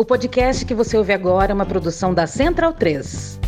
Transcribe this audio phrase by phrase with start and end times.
[0.00, 3.40] O podcast que você ouve agora é uma produção da Central 3.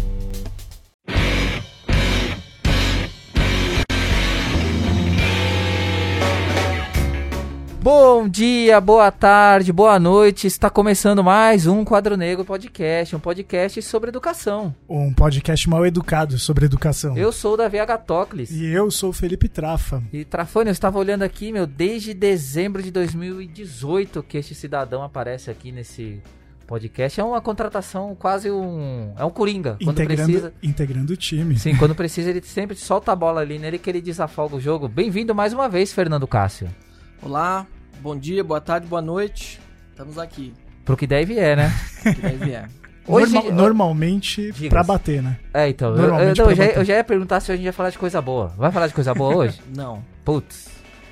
[7.80, 10.48] Bom dia, boa tarde, boa noite.
[10.48, 14.74] Está começando mais um Quadro Negro Podcast, um podcast sobre educação.
[14.88, 17.16] Um podcast mal educado sobre educação.
[17.16, 18.50] Eu sou o Davi Agatocles.
[18.50, 20.02] E eu sou o Felipe Trafa.
[20.12, 25.48] E Trafone, eu estava olhando aqui, meu, desde dezembro de 2018 que este cidadão aparece
[25.48, 26.20] aqui nesse
[26.70, 27.20] podcast.
[27.20, 29.12] É uma contratação quase um.
[29.18, 29.76] É um coringa.
[29.82, 30.54] Quando integrando, precisa.
[30.62, 31.58] integrando o time.
[31.58, 34.86] Sim, quando precisa, ele sempre solta a bola ali nele que ele desafoga o jogo.
[34.88, 36.68] Bem-vindo mais uma vez, Fernando Cássio.
[37.20, 37.66] Olá,
[38.00, 39.60] bom dia, boa tarde, boa noite.
[39.90, 40.54] Estamos aqui.
[40.84, 41.72] Pro que deve é, né?
[42.06, 42.68] O que deve é.
[43.08, 45.38] Hoje- Norma- normalmente pra bater, né?
[45.52, 45.90] É, então.
[45.90, 47.72] Eu, eu, Normalmente não, eu já, eu já ia perguntar se hoje a gente ia
[47.72, 48.48] falar de coisa boa.
[48.56, 49.60] Vai falar de coisa boa hoje?
[49.74, 50.04] Não.
[50.24, 50.68] Putz.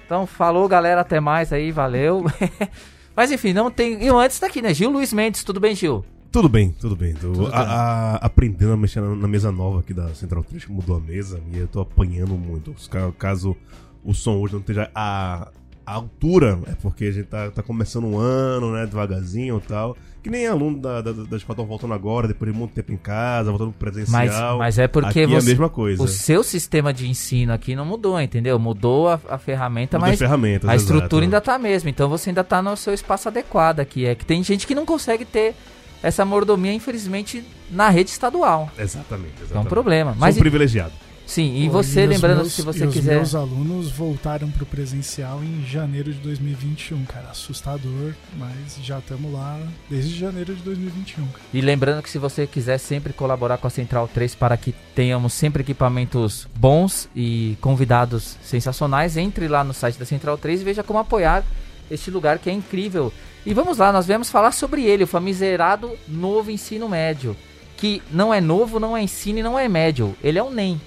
[0.07, 1.01] Então, falou, galera.
[1.01, 1.73] Até mais aí.
[1.73, 2.25] Valeu.
[3.19, 4.01] Mas enfim, não tem.
[4.01, 4.73] E o antes tá aqui, né?
[4.73, 5.43] Gil Luiz Mendes.
[5.43, 6.05] Tudo bem, Gil?
[6.31, 7.15] Tudo bem, tudo bem.
[7.15, 10.67] Tô Tudo a- a- aprendendo a mexer na, na mesa nova aqui da Central 3,
[10.67, 12.73] que mudou a mesa, e eu tô apanhando muito.
[13.19, 13.57] Caso
[14.05, 15.49] o som hoje não esteja a,
[15.85, 19.97] a altura, é porque a gente tá, tá começando um ano, né, devagarzinho e tal.
[20.29, 22.99] Que nem aluno da, da, da escola tão voltando agora, depois de muito tempo em
[22.99, 24.59] casa, voltando pro Mas, presencial.
[24.59, 26.03] mas é porque aqui é a você, mesma coisa.
[26.03, 28.59] o seu sistema de ensino aqui não mudou, entendeu?
[28.59, 31.89] Mudou a, a ferramenta, Mudou as mas ferramentas, a estrutura ainda tá a mesma.
[31.89, 34.05] Então você ainda tá no seu espaço adequado aqui.
[34.05, 35.55] É que tem gente que não consegue ter
[36.03, 38.71] essa mordomia, infelizmente, na rede estadual.
[38.79, 39.57] Exatamente, exatamente.
[39.57, 40.11] É um problema.
[40.11, 40.93] Sou Mas um privilegiado.
[41.29, 43.17] Sim, e Pô, você, os lembrando, meus- se e você os quiser.
[43.17, 47.29] meus alunos voltaram pro presencial em janeiro de 2021, cara.
[47.31, 51.27] Assustador, mas já estamos lá desde janeiro de 2021.
[51.27, 51.45] cara.
[51.53, 55.33] E lembrando que se você quiser sempre colaborar com a Central 3 para que tenhamos
[55.35, 60.83] sempre equipamentos bons e convidados sensacionais, entre lá no site da Central 3 e veja
[60.83, 61.45] como apoiar
[61.91, 63.13] este lugar que é incrível.
[63.47, 67.37] E vamos lá, nós viemos falar sobre ele, o famigerado novo ensino médio.
[67.77, 70.15] Que não é novo, não é ensino e não é médio.
[70.23, 70.81] Ele é um NEM.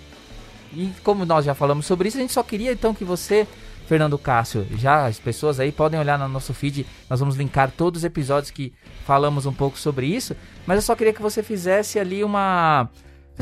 [0.74, 3.48] E como nós já falamos sobre isso, a gente só queria então que você,
[3.86, 8.02] Fernando Cássio, já as pessoas aí podem olhar no nosso feed, nós vamos linkar todos
[8.02, 8.74] os episódios que
[9.06, 12.90] falamos um pouco sobre isso, mas eu só queria que você fizesse ali uma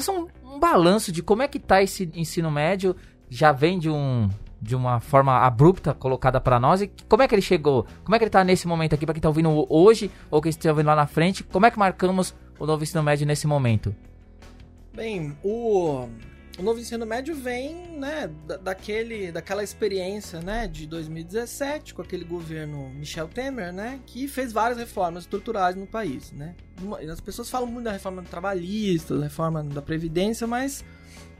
[0.09, 2.95] um, um balanço de como é que tá esse ensino médio,
[3.29, 4.29] já vem de um
[4.61, 7.85] de uma forma abrupta colocada para nós e como é que ele chegou?
[8.03, 10.49] Como é que ele tá nesse momento aqui para quem tá ouvindo hoje ou quem
[10.49, 11.43] está ouvindo lá na frente?
[11.43, 13.95] Como é que marcamos o novo ensino médio nesse momento?
[14.93, 16.09] Bem, o,
[16.59, 22.25] o novo ensino médio vem, né, da, daquele, daquela experiência, né, de 2017 com aquele
[22.25, 26.55] governo Michel Temer, né, que fez várias reformas estruturais no país, né.
[27.09, 30.83] As pessoas falam muito da reforma trabalhista, da reforma da previdência, mas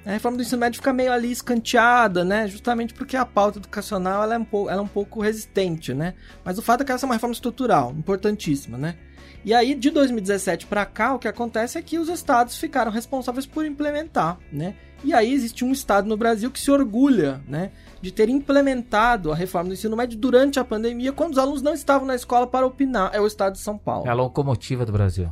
[0.05, 4.23] a reforma do ensino médio fica meio ali escanteada, né, justamente porque a pauta educacional
[4.23, 6.13] ela é um pouco, ela é um pouco resistente, né.
[6.45, 8.95] Mas o fato é que essa é uma reforma estrutural, importantíssima, né.
[9.43, 13.45] E aí, de 2017 para cá, o que acontece é que os estados ficaram responsáveis
[13.45, 14.75] por implementar, né?
[15.03, 17.71] E aí existe um estado no Brasil que se orgulha, né,
[18.01, 21.73] de ter implementado a reforma do ensino médio durante a pandemia, quando os alunos não
[21.73, 24.07] estavam na escola para opinar, é o estado de São Paulo.
[24.07, 25.29] É a locomotiva do Brasil.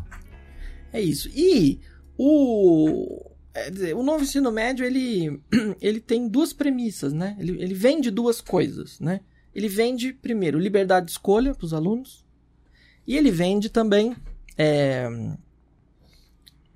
[0.91, 1.29] É isso.
[1.33, 1.79] E
[2.17, 5.41] o é dizer, o novo ensino médio ele
[5.81, 7.35] ele tem duas premissas, né?
[7.39, 9.22] Ele, ele vem de duas coisas, né?
[9.53, 12.23] Ele vende primeiro liberdade de escolha para os alunos
[13.05, 14.16] e ele vende também
[14.57, 15.09] é,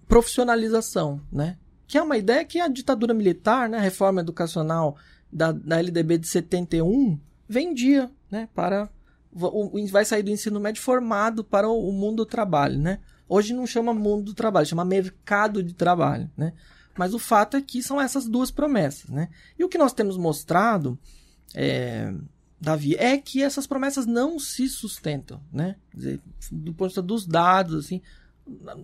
[0.08, 1.58] profissionalização, né?
[1.92, 4.96] Que é uma ideia que a ditadura militar, né, a reforma educacional
[5.30, 7.20] da, da LDB de 71
[7.50, 8.90] vendia, né, para
[9.30, 13.02] o, vai sair do ensino médio formado para o, o mundo do trabalho, né?
[13.28, 16.54] Hoje não chama mundo do trabalho, chama mercado de trabalho, né?
[16.98, 19.28] Mas o fato é que são essas duas promessas, né?
[19.60, 20.98] E o que nós temos mostrado,
[21.54, 22.14] é,
[22.58, 25.76] Davi, é que essas promessas não se sustentam, né?
[25.94, 28.02] Dizer, do ponto de vista dos dados, assim,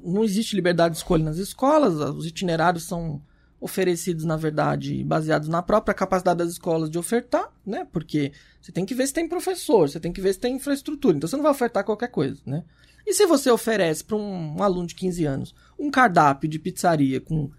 [0.04, 3.22] não existe liberdade de escolha nas escolas, os itinerários são
[3.60, 7.88] oferecidos, na verdade, baseados na própria capacidade das escolas de ofertar, né?
[7.92, 8.32] Porque
[8.62, 11.28] você tem que ver se tem professor, você tem que ver se tem infraestrutura, então
[11.28, 12.64] você não vai ofertar qualquer coisa, né?
[13.06, 17.22] E se você oferece para um, um aluno de 15 anos um cardápio de pizzaria
[17.22, 17.50] com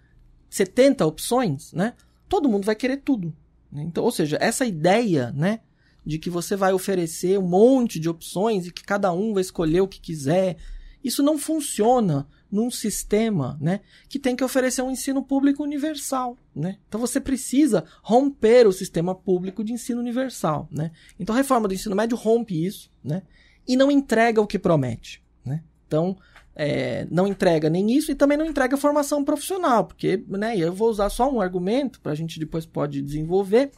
[0.50, 1.94] 70 opções, né?
[2.28, 3.34] Todo mundo vai querer tudo.
[3.72, 3.82] né?
[3.82, 5.60] Então, ou seja, essa ideia, né?
[6.04, 9.80] De que você vai oferecer um monte de opções e que cada um vai escolher
[9.80, 10.56] o que quiser.
[11.02, 13.80] Isso não funciona num sistema, né?
[14.08, 16.78] Que tem que oferecer um ensino público universal, né?
[16.88, 20.90] Então você precisa romper o sistema público de ensino universal, né?
[21.18, 23.22] Então a reforma do ensino médio rompe isso, né?
[23.66, 25.62] E não entrega o que promete, né?
[25.86, 26.16] Então
[26.58, 30.90] é, não entrega nem isso e também não entrega formação profissional, porque, né, eu vou
[30.90, 33.70] usar só um argumento para a gente depois pode desenvolver,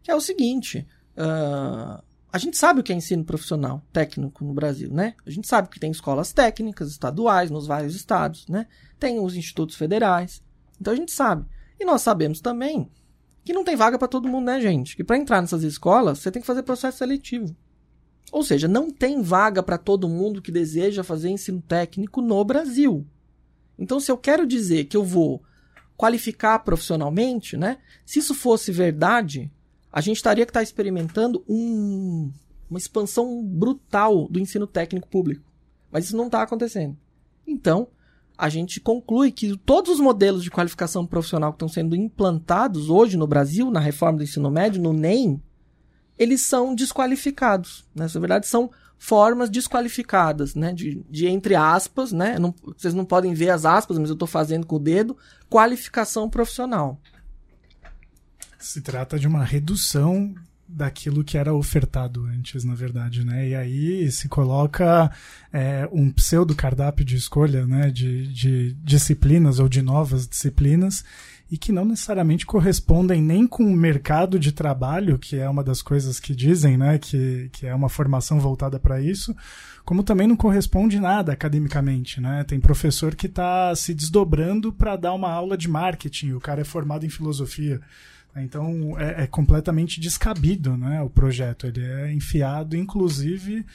[0.00, 0.86] que é o seguinte,
[1.16, 2.00] ah,
[2.32, 5.14] a gente sabe o que é ensino profissional técnico no Brasil, né?
[5.26, 8.66] A gente sabe que tem escolas técnicas estaduais nos vários estados, né?
[8.98, 10.42] Tem os institutos federais.
[10.80, 11.44] Então a gente sabe.
[11.78, 12.88] E nós sabemos também
[13.44, 14.94] que não tem vaga para todo mundo, né, gente?
[14.94, 17.56] Que para entrar nessas escolas, você tem que fazer processo seletivo.
[18.30, 23.04] Ou seja, não tem vaga para todo mundo que deseja fazer ensino técnico no Brasil.
[23.76, 25.42] Então, se eu quero dizer que eu vou
[25.96, 27.78] qualificar profissionalmente, né?
[28.06, 29.50] Se isso fosse verdade,
[29.92, 32.30] a gente estaria que estar tá experimentando um,
[32.68, 35.44] uma expansão brutal do ensino técnico público.
[35.90, 36.96] Mas isso não está acontecendo.
[37.46, 37.88] Então,
[38.38, 43.16] a gente conclui que todos os modelos de qualificação profissional que estão sendo implantados hoje
[43.16, 45.42] no Brasil, na reforma do ensino médio, no NEM,
[46.16, 47.84] eles são desqualificados.
[47.94, 48.06] Né?
[48.14, 48.70] Na verdade, são
[49.00, 50.74] formas desqualificadas, né?
[50.74, 52.38] De, de entre aspas, né?
[52.38, 55.16] Não, vocês não podem ver as aspas, mas eu estou fazendo com o dedo,
[55.48, 57.00] qualificação profissional.
[58.60, 60.34] Se trata de uma redução
[60.68, 63.48] daquilo que era ofertado antes, na verdade, né?
[63.48, 65.10] E aí se coloca
[65.52, 67.90] é, um pseudo cardápio de escolha, né?
[67.90, 71.04] De, de disciplinas ou de novas disciplinas
[71.50, 75.82] e que não necessariamente correspondem nem com o mercado de trabalho, que é uma das
[75.82, 76.98] coisas que dizem, né?
[76.98, 79.34] Que, que é uma formação voltada para isso,
[79.84, 82.44] como também não corresponde nada academicamente, né?
[82.44, 86.64] Tem professor que está se desdobrando para dar uma aula de marketing, o cara é
[86.64, 87.80] formado em filosofia.
[88.36, 91.66] Então é, é, completamente descabido né, o projeto.
[91.66, 93.66] Ele é enfiado, inclusive,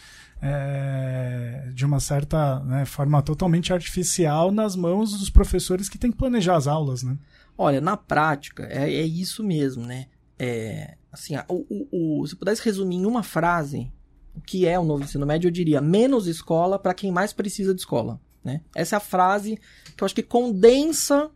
[0.42, 6.18] é, de uma certa né, forma totalmente artificial nas mãos dos professores que têm que
[6.18, 7.04] planejar as aulas.
[7.04, 7.18] Né?
[7.58, 9.86] Olha, na prática, é, é isso mesmo.
[9.86, 10.08] Né?
[10.40, 13.92] É, assim, o, o, o, se pudesse resumir em uma frase
[14.36, 17.74] o que é o novo ensino médio, eu diria menos escola para quem mais precisa
[17.74, 18.20] de escola.
[18.44, 18.62] Né?
[18.76, 19.60] Essa é a frase
[19.96, 21.32] que eu acho que condensa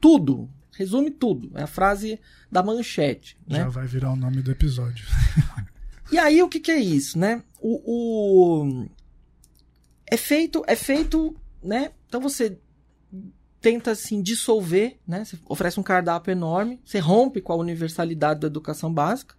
[0.00, 1.50] tudo resume tudo.
[1.54, 3.36] É a frase da manchete.
[3.46, 3.58] Né?
[3.58, 5.06] Já vai virar o nome do episódio.
[6.10, 7.42] e aí o que, que é isso, né?
[7.60, 7.80] O,
[8.64, 8.88] o,
[10.06, 11.92] é feito, é feito, né?
[12.06, 12.58] Então você
[13.60, 15.24] tenta assim dissolver, né?
[15.24, 19.34] Você oferece um cardápio enorme, você rompe com a universalidade da educação básica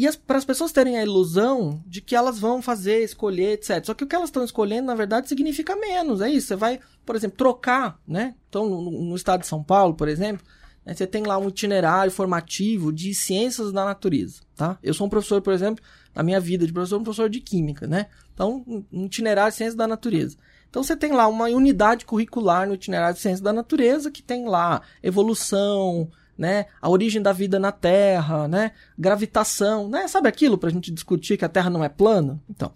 [0.00, 3.84] e para as pessoas terem a ilusão de que elas vão fazer, escolher, etc.
[3.84, 6.22] Só que o que elas estão escolhendo, na verdade, significa menos.
[6.22, 6.46] É isso.
[6.46, 8.36] Você vai, por exemplo, trocar, né?
[8.48, 10.46] Então, no, no estado de São Paulo, por exemplo,
[10.86, 14.78] né, você tem lá um itinerário formativo de ciências da natureza, tá?
[14.80, 15.84] Eu sou um professor, por exemplo,
[16.14, 18.06] na minha vida de professor, um professor de química, né?
[18.32, 20.36] Então, um itinerário de ciências da natureza.
[20.68, 24.46] Então você tem lá uma unidade curricular no itinerário de ciências da natureza que tem
[24.46, 26.08] lá evolução,
[26.38, 26.66] né?
[26.80, 28.70] A origem da vida na Terra, né?
[28.96, 30.06] Gravitação, né?
[30.06, 32.40] Sabe aquilo para a gente discutir que a Terra não é plana?
[32.48, 32.72] Então,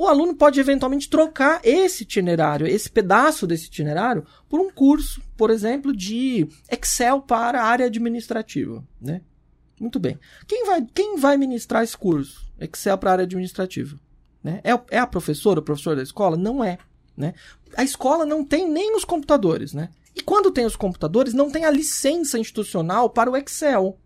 [0.00, 5.50] o aluno pode eventualmente trocar esse itinerário, esse pedaço desse itinerário, por um curso, por
[5.50, 9.20] exemplo, de Excel para a área administrativa, né?
[9.78, 10.18] Muito bem.
[10.48, 12.50] Quem vai, quem vai ministrar esse curso?
[12.58, 14.00] Excel para a área administrativa.
[14.42, 14.62] Né?
[14.64, 16.34] É, é a professora, o professor da escola?
[16.34, 16.78] Não é.
[17.14, 17.34] Né?
[17.76, 19.74] A escola não tem nem os computadores.
[19.74, 19.90] Né?
[20.16, 23.98] E quando tem os computadores, não tem a licença institucional para o Excel.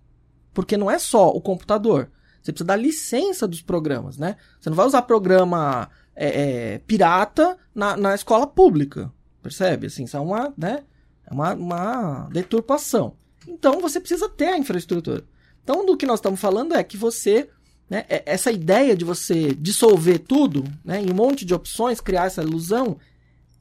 [0.53, 2.11] Porque não é só o computador.
[2.45, 4.37] Você precisa da licença dos programas, né?
[4.61, 9.11] Você não vai usar programa é, é, pirata na, na escola pública.
[9.43, 9.87] Percebe?
[9.87, 10.85] Assim, isso é uma, né?
[11.27, 13.17] É uma, uma deturpação.
[13.49, 15.25] Então você precisa ter a infraestrutura.
[15.63, 17.49] Então, do que nós estamos falando é que você,
[17.89, 22.27] né, é, essa ideia de você dissolver tudo né, em um monte de opções, criar
[22.27, 22.99] essa ilusão,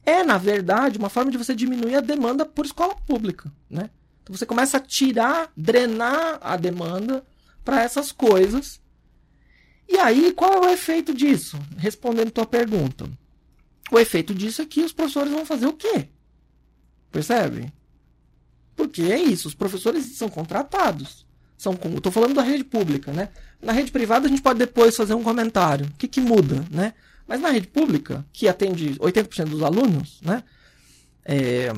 [0.04, 3.88] é, na verdade, uma forma de você diminuir a demanda por escola pública, né?
[4.22, 7.24] Então você começa a tirar, drenar a demanda
[7.64, 8.80] para essas coisas.
[9.88, 11.58] E aí, qual é o efeito disso?
[11.76, 13.08] Respondendo tua pergunta.
[13.90, 16.08] O efeito disso é que os professores vão fazer o quê?
[17.10, 17.72] Percebe?
[18.74, 21.24] Porque é isso, os professores são contratados.
[21.56, 23.28] São, estou falando da rede pública, né?
[23.62, 25.86] Na rede privada a gente pode depois fazer um comentário.
[25.86, 26.94] O que, que muda, né?
[27.26, 30.42] Mas na rede pública, que atende 80% dos alunos, né?
[31.24, 31.72] É,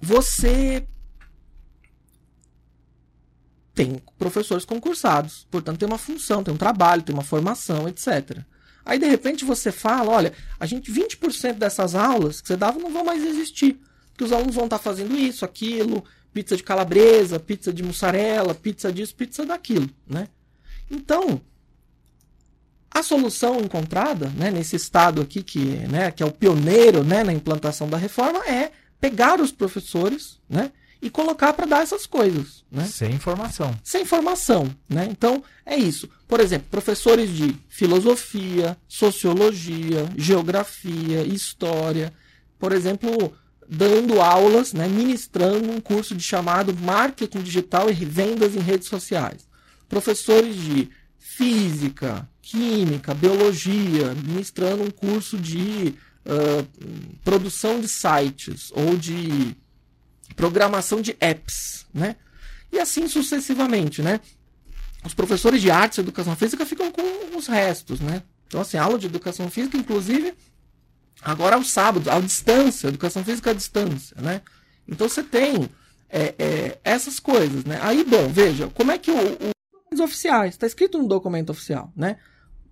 [0.00, 0.86] você
[3.76, 8.38] tem professores concursados, portanto tem uma função, tem um trabalho, tem uma formação, etc.
[8.86, 12.90] Aí de repente você fala, olha, a gente 20% dessas aulas que você dava não
[12.90, 13.78] vão mais existir,
[14.16, 16.02] que os alunos vão estar fazendo isso, aquilo,
[16.32, 20.28] pizza de calabresa, pizza de mussarela, pizza disso, pizza daquilo, né?
[20.90, 21.38] Então,
[22.90, 27.32] a solução encontrada, né, nesse estado aqui que, né, que é o pioneiro, né, na
[27.32, 30.72] implantação da reforma, é pegar os professores, né,
[31.06, 32.84] e colocar para dar essas coisas, né?
[32.84, 33.78] Sem informação.
[33.84, 35.06] Sem informação, né?
[35.08, 36.08] Então, é isso.
[36.26, 42.12] Por exemplo, professores de filosofia, sociologia, geografia, história,
[42.58, 43.32] por exemplo,
[43.68, 49.46] dando aulas, né, ministrando um curso de chamado Marketing Digital e Vendas em Redes Sociais.
[49.88, 55.94] Professores de física, química, biologia, ministrando um curso de
[56.24, 56.66] uh,
[57.22, 59.56] produção de sites ou de
[60.36, 62.16] programação de apps, né?
[62.70, 64.20] E assim sucessivamente, né?
[65.04, 68.22] Os professores de artes e educação física ficam com os restos, né?
[68.46, 70.34] Então, assim, aula de educação física, inclusive,
[71.22, 74.42] agora aos sábados, à distância, educação física à distância, né?
[74.86, 75.68] Então você tem
[76.08, 77.78] é, é, essas coisas, né?
[77.82, 82.18] Aí, bom, veja, como é que o, o oficiais, está escrito no documento oficial, né?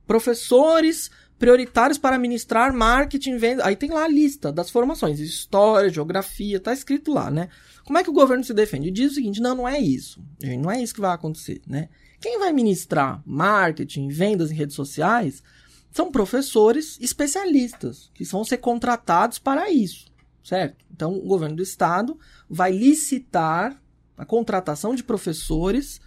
[0.06, 3.66] Professores prioritários para ministrar marketing, venda.
[3.66, 7.48] Aí tem lá a lista das formações, história, geografia, tá escrito lá, né?
[7.84, 8.90] Como é que o governo se defende?
[8.90, 10.22] Diz o seguinte: não, não é isso.
[10.40, 11.88] Gente, não é isso que vai acontecer, né?
[12.20, 15.42] Quem vai ministrar marketing, vendas em redes sociais
[15.90, 20.06] são professores especialistas que vão ser contratados para isso,
[20.42, 20.84] certo?
[20.90, 23.80] Então, o governo do estado vai licitar
[24.16, 26.00] a contratação de professores,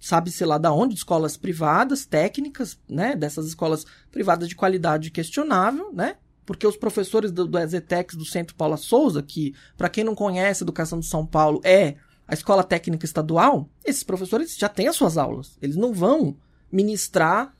[0.00, 3.14] sabe-se lá da onde, de escolas privadas, técnicas, né?
[3.16, 6.16] Dessas escolas privadas de qualidade questionável, né?
[6.46, 10.64] Porque os professores do, do do Centro Paula Souza, que, para quem não conhece, a
[10.64, 15.16] Educação de São Paulo é a escola técnica estadual, esses professores já têm as suas
[15.16, 15.56] aulas.
[15.62, 16.36] Eles não vão
[16.70, 17.54] ministrar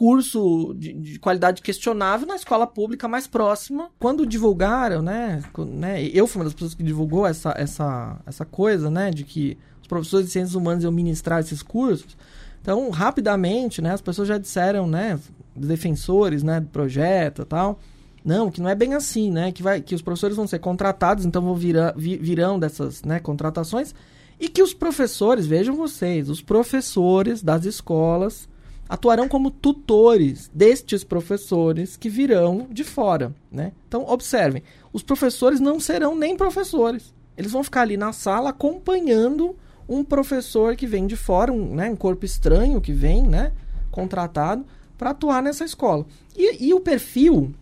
[0.00, 3.90] curso de, de, qualidade questionável na escola pública mais próxima.
[3.98, 8.90] Quando divulgaram, né, né, eu fui uma das pessoas que divulgou essa, essa, essa coisa,
[8.90, 12.16] né, de que os professores de ciências humanas iam ministrar esses cursos.
[12.62, 15.20] Então, rapidamente, né, as pessoas já disseram, né,
[15.54, 17.78] defensores, né, do projeto e tal,
[18.24, 21.26] não, que não é bem assim, né, que, vai, que os professores vão ser contratados,
[21.26, 23.94] então vão virar, virão dessas, né, contratações,
[24.40, 28.48] e que os professores, vejam vocês, os professores das escolas
[28.90, 33.70] atuarão como tutores destes professores que virão de fora, né?
[33.86, 37.14] Então, observem, os professores não serão nem professores.
[37.38, 39.54] Eles vão ficar ali na sala acompanhando
[39.88, 43.52] um professor que vem de fora, um, né, um corpo estranho que vem, né,
[43.92, 44.66] contratado
[44.98, 46.04] para atuar nessa escola.
[46.36, 47.54] E, e, o perfil,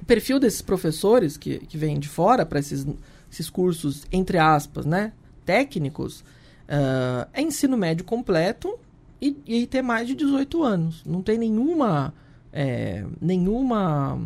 [0.00, 2.86] o perfil desses professores que, que vêm de fora para esses,
[3.30, 5.12] esses cursos, entre aspas, né,
[5.44, 8.78] técnicos, uh, é ensino médio completo
[9.20, 11.02] e, e ter mais de 18 anos.
[11.04, 12.12] Não tem nenhuma
[12.52, 14.20] é, nenhuma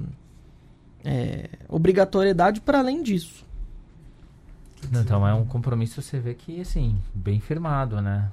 [1.04, 3.46] é, obrigatoriedade para além disso.
[4.92, 8.30] Então é um compromisso você vê que assim bem firmado, né?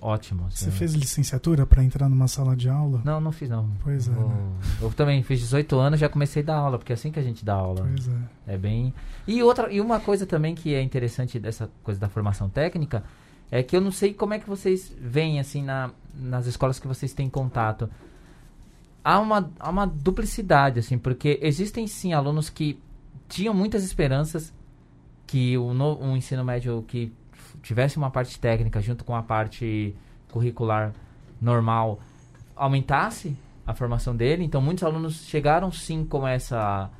[0.00, 0.46] Ótimo.
[0.46, 0.64] Assim.
[0.64, 3.00] Você fez licenciatura para entrar numa sala de aula?
[3.04, 3.70] Não, não fiz não.
[3.82, 4.12] Pois é.
[4.12, 4.36] Eu, né?
[4.80, 7.22] eu também fiz 18 anos, já comecei a dar aula, porque é assim que a
[7.22, 7.86] gente dá aula.
[7.86, 8.54] Pois é.
[8.54, 8.92] É bem.
[9.26, 13.04] E outra e uma coisa também que é interessante dessa coisa da formação técnica
[13.52, 16.88] é que eu não sei como é que vocês veem, assim, na, nas escolas que
[16.88, 17.86] vocês têm contato.
[19.04, 22.80] Há uma, há uma duplicidade, assim, porque existem sim alunos que
[23.28, 24.54] tinham muitas esperanças
[25.26, 27.12] que o no, um ensino médio que
[27.62, 29.94] tivesse uma parte técnica junto com a parte
[30.30, 30.94] curricular
[31.38, 32.00] normal
[32.56, 34.44] aumentasse a formação dele.
[34.44, 36.90] Então, muitos alunos chegaram sim com essa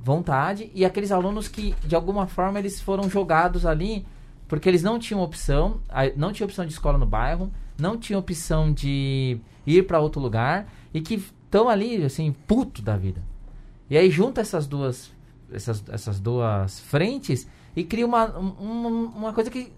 [0.00, 4.04] vontade e aqueles alunos que de alguma forma eles foram jogados ali
[4.48, 5.80] porque eles não tinham opção,
[6.16, 10.66] não tinha opção de escola no bairro, não tinha opção de ir para outro lugar
[10.92, 13.22] e que estão ali assim puto da vida.
[13.88, 15.12] E aí junta essas duas
[15.52, 19.72] essas, essas duas frentes e cria uma, uma, uma coisa que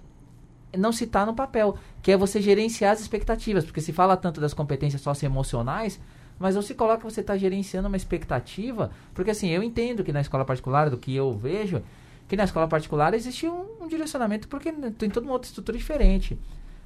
[0.77, 4.41] não se está no papel, que é você gerenciar as expectativas, porque se fala tanto
[4.41, 6.01] das competências socioemocionais,
[6.39, 10.13] mas não se coloca que você está gerenciando uma expectativa, porque assim, eu entendo que
[10.13, 11.83] na escola particular, do que eu vejo,
[12.31, 16.39] que na escola particular existe um, um direcionamento porque tem toda uma outra estrutura diferente.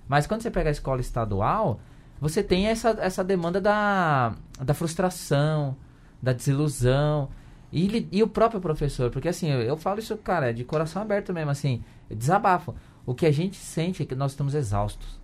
[0.09, 1.81] Mas quando você pega a escola estadual,
[2.19, 5.77] você tem essa, essa demanda da, da frustração,
[6.23, 7.29] da desilusão.
[7.71, 11.35] E, e o próprio professor, porque assim, eu, eu falo isso, cara, de coração aberto
[11.35, 12.75] mesmo, assim, desabafo.
[13.05, 15.21] O que a gente sente é que nós estamos exaustos.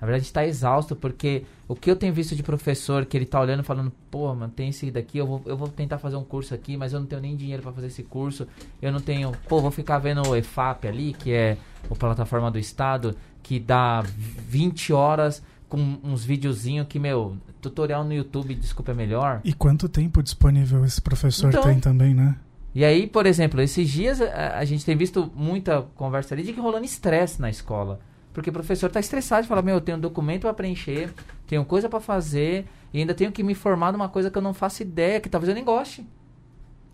[0.00, 3.40] Na verdade, está exausto porque o que eu tenho visto de professor que ele está
[3.40, 6.54] olhando falando, pô, mano, tem esse daqui, eu vou, eu vou tentar fazer um curso
[6.54, 8.46] aqui, mas eu não tenho nem dinheiro para fazer esse curso.
[8.80, 11.58] Eu não tenho, pô, vou ficar vendo o EFAP ali, que é
[11.90, 18.12] a plataforma do Estado, que dá 20 horas com uns videozinhos que, meu, tutorial no
[18.12, 19.40] YouTube, desculpa, é melhor.
[19.44, 22.36] E quanto tempo disponível esse professor então, tem também, né?
[22.74, 26.52] E aí, por exemplo, esses dias a, a gente tem visto muita conversa ali de
[26.52, 28.00] que rolando estresse na escola.
[28.32, 31.12] Porque o professor está estressado e fala: Meu, eu tenho um documento para preencher,
[31.46, 34.54] tenho coisa para fazer, e ainda tenho que me formar numa coisa que eu não
[34.54, 36.06] faço ideia, que talvez eu nem goste.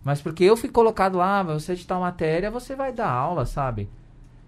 [0.02, 3.88] Mas porque eu fui colocado lá, você editar uma matéria, você vai dar aula, sabe?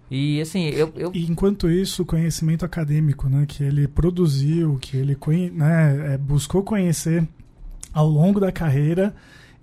[0.09, 1.11] E assim, eu, eu...
[1.13, 5.15] E enquanto isso, o conhecimento acadêmico, né, que ele produziu, que ele
[5.51, 7.27] né, é, buscou conhecer
[7.93, 9.13] ao longo da carreira,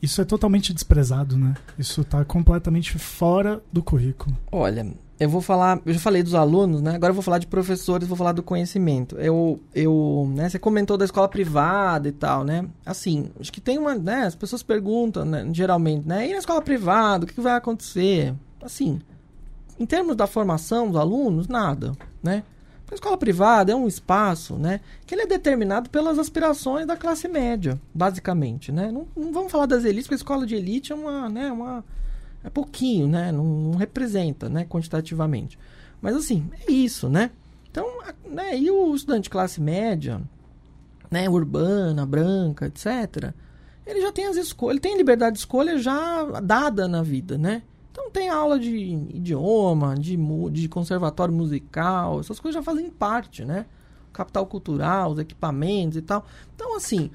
[0.01, 1.55] isso é totalmente desprezado, né?
[1.79, 4.37] Isso está completamente fora do currículo.
[4.53, 6.95] Olha, eu vou falar, eu já falei dos alunos, né?
[6.95, 9.17] Agora eu vou falar de professores, vou falar do conhecimento.
[9.17, 10.49] Eu, eu, né?
[10.49, 12.67] Você comentou da escola privada e tal, né?
[12.85, 14.25] Assim, acho que tem uma, né?
[14.25, 16.29] As pessoas perguntam, né, geralmente, né?
[16.29, 18.35] E na escola privada, o que, vai acontecer?
[18.63, 19.01] Assim,
[19.81, 21.93] em termos da formação dos alunos, nada,
[22.23, 22.43] né?
[22.91, 27.27] A escola privada é um espaço, né, que ele é determinado pelas aspirações da classe
[27.27, 28.93] média, basicamente, né?
[28.93, 31.85] Não, não vamos falar das elites, porque a escola de elite é uma, né, uma
[32.47, 33.33] é pouquinho, né?
[33.33, 35.59] Não, não, representa, né, quantitativamente.
[36.01, 37.33] Mas assim, é isso, né?
[37.69, 37.87] Então,
[38.25, 40.23] né, e o estudante classe média,
[41.11, 43.35] né, urbana, branca, etc.,
[43.85, 47.63] ele já tem as escolhas, ele tem liberdade de escolha já dada na vida, né?
[47.91, 50.17] Então tem aula de idioma, de,
[50.51, 53.67] de conservatório musical, essas coisas já fazem parte, né?
[54.13, 56.25] Capital cultural, os equipamentos e tal.
[56.55, 57.11] Então, assim,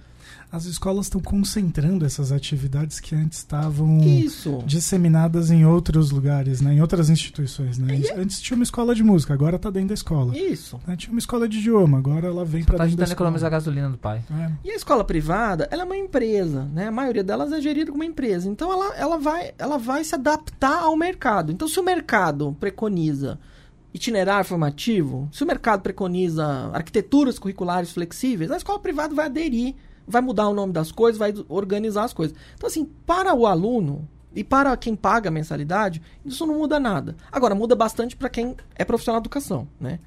[0.51, 4.62] as escolas estão concentrando essas atividades que antes estavam Isso.
[4.65, 6.74] disseminadas em outros lugares, né?
[6.74, 7.77] em outras instituições.
[7.77, 8.00] Né?
[8.00, 8.12] E...
[8.12, 10.38] Antes tinha uma escola de música, agora está dentro da escola.
[10.38, 10.77] Isso.
[10.86, 10.98] Né?
[10.98, 13.15] Tinha uma escola de idioma, agora ela vem para tá dentro da escola.
[13.15, 14.24] economizar a gasolina do pai.
[14.29, 14.51] É.
[14.65, 16.88] E a escola privada, ela é uma empresa, né?
[16.88, 18.50] A maioria delas é gerida como uma empresa.
[18.50, 21.53] Então ela, ela, vai, ela vai se adaptar ao mercado.
[21.53, 23.39] Então se o mercado preconiza
[23.93, 29.75] itinerário formativo, se o mercado preconiza arquiteturas curriculares flexíveis, a escola privada vai aderir
[30.08, 32.36] vai mudar o nome das coisas, vai organizar as coisas.
[32.55, 37.15] Então, assim, para o aluno e para quem paga a mensalidade, isso não muda nada.
[37.31, 40.00] Agora, muda bastante para quem é profissional de educação, né?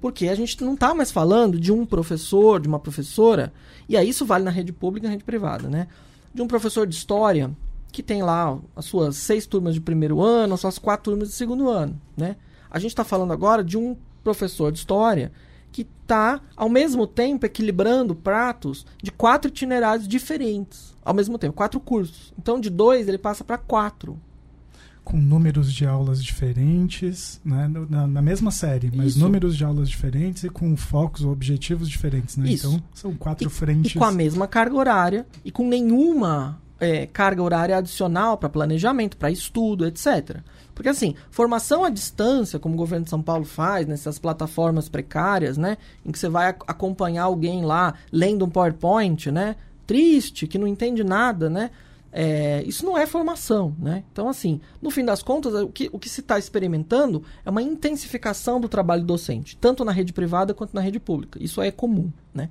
[0.00, 3.52] Porque a gente não está mais falando de um professor, de uma professora,
[3.88, 5.88] e aí isso vale na rede pública e na rede privada, né?
[6.32, 7.50] De um professor de história
[7.90, 11.34] que tem lá as suas seis turmas de primeiro ano, as suas quatro turmas de
[11.34, 12.36] segundo ano, né?
[12.70, 15.32] A gente está falando agora de um professor de história
[15.78, 20.96] que está, ao mesmo tempo, equilibrando pratos de quatro itinerários diferentes.
[21.04, 22.32] Ao mesmo tempo, quatro cursos.
[22.36, 24.18] Então, de dois, ele passa para quatro.
[25.04, 27.70] Com números de aulas diferentes, né?
[27.88, 29.20] na, na mesma série, mas Isso.
[29.20, 32.36] números de aulas diferentes e com focos ou objetivos diferentes.
[32.36, 32.50] Né?
[32.50, 33.94] Então, são quatro e, frentes.
[33.94, 39.16] E com a mesma carga horária e com nenhuma é, carga horária adicional para planejamento,
[39.16, 40.40] para estudo, etc.
[40.78, 45.58] Porque assim, formação à distância, como o governo de São Paulo faz, nessas plataformas precárias,
[45.58, 45.76] né?
[46.06, 49.56] Em que você vai acompanhar alguém lá lendo um PowerPoint, né?
[49.88, 51.72] Triste, que não entende nada, né?
[52.12, 54.04] É, isso não é formação, né?
[54.12, 57.60] Então, assim, no fim das contas, o que, o que se está experimentando é uma
[57.60, 61.42] intensificação do trabalho docente, tanto na rede privada quanto na rede pública.
[61.42, 62.50] Isso é comum, né?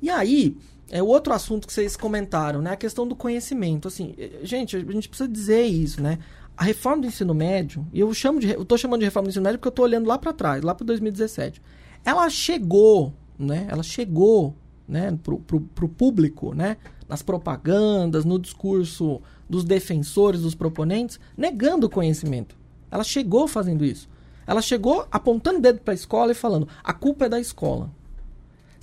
[0.00, 0.56] E aí,
[0.92, 2.70] é outro assunto que vocês comentaram, né?
[2.70, 3.88] A questão do conhecimento.
[3.88, 6.20] Assim, eh, gente, a gente precisa dizer isso, né?
[6.56, 9.30] A reforma do ensino médio, e eu chamo de, eu tô chamando de reforma do
[9.30, 11.60] ensino médio porque eu estou olhando lá para trás, lá para 2017.
[12.04, 13.66] Ela chegou, né?
[13.68, 14.54] Ela chegou,
[14.86, 16.76] né, pro, pro, pro público, né,
[17.08, 22.56] nas propagandas, no discurso dos defensores, dos proponentes, negando o conhecimento.
[22.90, 24.08] Ela chegou fazendo isso.
[24.46, 27.90] Ela chegou apontando o dedo para a escola e falando: "A culpa é da escola".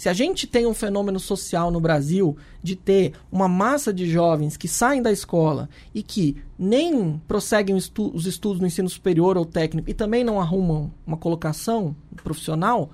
[0.01, 4.57] Se a gente tem um fenômeno social no Brasil de ter uma massa de jovens
[4.57, 9.45] que saem da escola e que nem prosseguem estu os estudos no ensino superior ou
[9.45, 12.89] técnico e também não arrumam uma colocação profissional,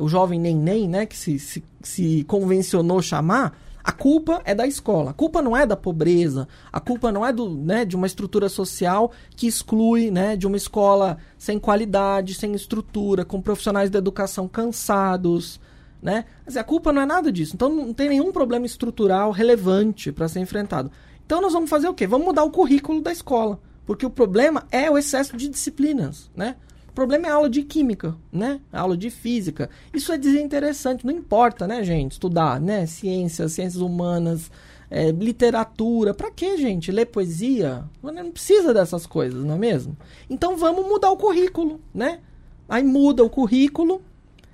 [0.00, 4.66] o jovem nem nem, né, que se, se, se convencionou chamar, a culpa é da
[4.66, 5.12] escola.
[5.12, 6.48] A culpa não é da pobreza.
[6.72, 10.56] A culpa não é do, né, de uma estrutura social que exclui né, de uma
[10.56, 15.60] escola sem qualidade, sem estrutura, com profissionais da educação cansados,
[16.00, 16.24] né?
[16.56, 17.54] a culpa não é nada disso.
[17.54, 20.90] Então não tem nenhum problema estrutural relevante para ser enfrentado.
[21.24, 22.06] Então nós vamos fazer o quê?
[22.06, 23.60] Vamos mudar o currículo da escola.
[23.84, 26.56] Porque o problema é o excesso de disciplinas, né?
[26.88, 28.60] O problema é a aula de química, né?
[28.72, 29.70] A aula de física.
[29.94, 32.12] Isso é desinteressante, não importa, né, gente?
[32.12, 32.84] Estudar, né?
[32.86, 34.50] Ciências, ciências humanas,
[34.90, 36.12] é, literatura.
[36.12, 36.92] Para que, gente?
[36.92, 37.84] Ler poesia?
[38.02, 39.96] Não precisa dessas coisas, não é mesmo?
[40.28, 42.20] Então vamos mudar o currículo, né?
[42.68, 44.02] Aí muda o currículo,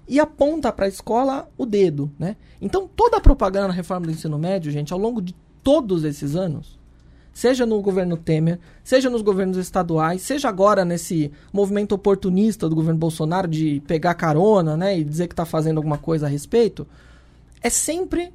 [0.06, 2.36] e aponta para a escola o dedo, né?
[2.60, 6.36] Então toda a propaganda na reforma do ensino médio, gente, ao longo de todos esses
[6.36, 6.78] anos,
[7.32, 12.98] seja no governo Temer, seja nos governos estaduais, seja agora nesse movimento oportunista do governo
[12.98, 16.86] Bolsonaro de pegar carona, né, e dizer que está fazendo alguma coisa a respeito,
[17.60, 18.32] é sempre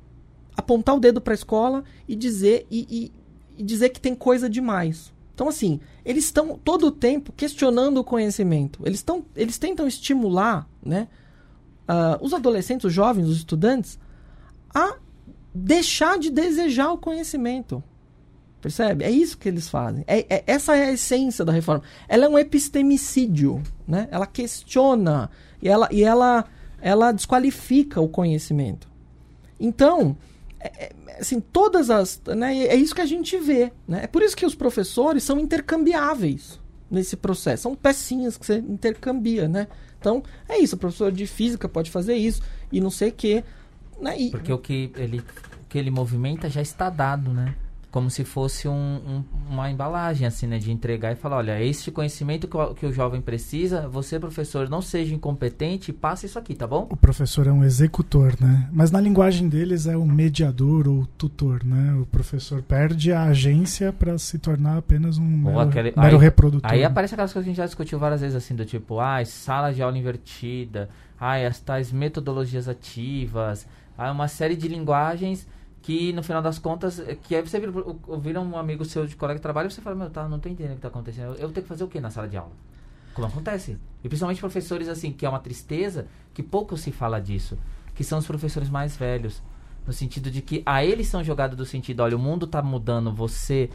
[0.58, 3.12] apontar o dedo para a escola e dizer e, e,
[3.58, 5.14] e dizer que tem coisa demais.
[5.34, 8.82] Então, assim, eles estão todo o tempo questionando o conhecimento.
[8.86, 11.08] Eles, tão, eles tentam estimular, né?
[11.90, 13.98] Uh, os adolescentes, os jovens, os estudantes,
[14.74, 14.96] a
[15.54, 17.84] deixar de desejar o conhecimento.
[18.62, 19.06] Percebe?
[19.06, 20.04] É isso que eles fazem.
[20.06, 21.82] É, é, essa é a essência da reforma.
[22.08, 23.64] Ela é um epistemicídio.
[23.88, 24.08] Né?
[24.12, 25.30] Ela questiona
[25.62, 26.46] e ela, e ela,
[26.82, 28.88] ela desqualifica o conhecimento.
[29.60, 30.16] Então,
[30.60, 32.22] é, é assim, todas as.
[32.28, 33.72] Né, é isso que a gente vê.
[33.88, 34.02] Né?
[34.04, 36.60] É por isso que os professores são intercambiáveis.
[36.92, 37.64] nesse processo.
[37.64, 39.68] São pecinhas que você intercambia, né?
[40.00, 40.76] Então, é isso.
[40.76, 43.44] O professor de física pode fazer isso e não sei o quê.
[44.00, 44.20] Né?
[44.20, 47.54] E, Porque o que ele, o que ele movimenta já está dado, né?
[47.92, 50.60] Como se fosse um, um- uma embalagem, assim, né?
[50.60, 54.70] De entregar e falar, olha, este conhecimento que o, que o jovem precisa, você, professor,
[54.70, 56.88] não seja incompetente, passa isso aqui, tá bom?
[56.92, 58.70] O professor é um executor, né?
[58.72, 61.96] Mas na linguagem deles é o mediador ou tutor, né?
[62.00, 66.72] O professor perde a agência para se tornar apenas um mero, aquele- mero aí- reprodutor.
[66.72, 69.26] Aí aparece aquelas coisas que a gente já discutiu várias vezes, assim, do tipo, ai,
[69.26, 73.66] sala de aula invertida, ai, as tais metodologias ativas,
[73.98, 75.48] ai, uma série de linguagens
[75.82, 77.72] que, no final das contas, eh, que aí você vira,
[78.22, 80.50] vira um amigo seu de colega de trabalho e você fala, meu, tá, não tô
[80.50, 81.28] entendendo o que tá acontecendo.
[81.28, 82.52] Eu, eu tenho que fazer o que na sala de aula?
[83.14, 83.78] Como acontece?
[84.04, 87.58] E principalmente professores, assim, que é uma tristeza, que pouco se fala disso,
[87.96, 89.42] que são os professores mais velhos.
[89.86, 93.12] No sentido de que a eles são jogados do sentido, olha, o mundo tá mudando,
[93.12, 93.70] você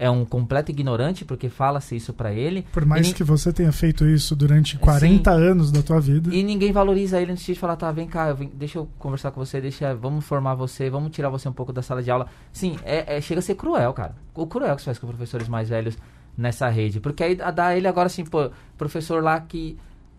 [0.00, 2.64] é um completo ignorante, porque fala-se isso pra ele.
[2.72, 6.34] Por mais e, ni- que você tenha feito isso durante 40 anos da tua vida,
[6.34, 9.60] e ninguém valoriza ele sentido de falar, tá, vem cá, deixa eu conversar com você,
[9.60, 12.26] deixa, vamos formar você, vamos tirar você um pouco da sala de aula.
[12.52, 14.14] Sim, é, é- chega a ser cruel, cara.
[14.34, 15.96] O cruel que se faz com professores mais velhos
[16.36, 16.98] nessa rede.
[16.98, 19.76] Porque aí dá ele agora assim, pô, professor lá que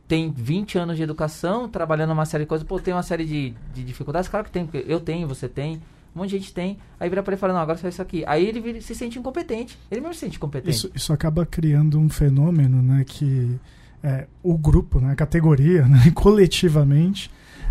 [0.08, 3.54] tem 20 anos de educação, trabalhando uma série de coisas, pô, tem uma série de,
[3.74, 5.82] de dificuldades, claro que tem, porque eu tenho, você tem,
[6.16, 7.96] um monte de gente tem, aí vira pra ele e fala, não, agora você faz
[7.96, 8.24] isso aqui.
[8.28, 10.76] Aí ele vira- se sente incompetente, ele mesmo se sente incompetente.
[10.76, 13.04] isso, isso acaba criando um fenômeno, né?
[13.06, 13.60] Que
[14.04, 17.30] é, o grupo, né, a categoria, né, coletivamente,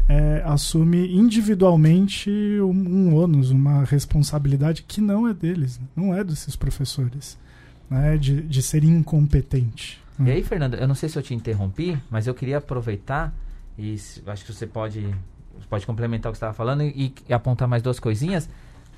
[0.09, 6.23] é, assume individualmente um, um ônus, uma responsabilidade que não é deles, né, não é
[6.25, 7.39] desses professores,
[7.89, 10.01] né, de, de ser incompetente.
[10.19, 10.33] E né.
[10.33, 13.35] aí, Fernando, eu não sei se eu te interrompi, mas eu queria aproveitar
[13.79, 13.95] e
[14.27, 15.15] acho que você pode,
[15.67, 18.49] pode complementar o que você estava falando e, e apontar mais duas coisinhas.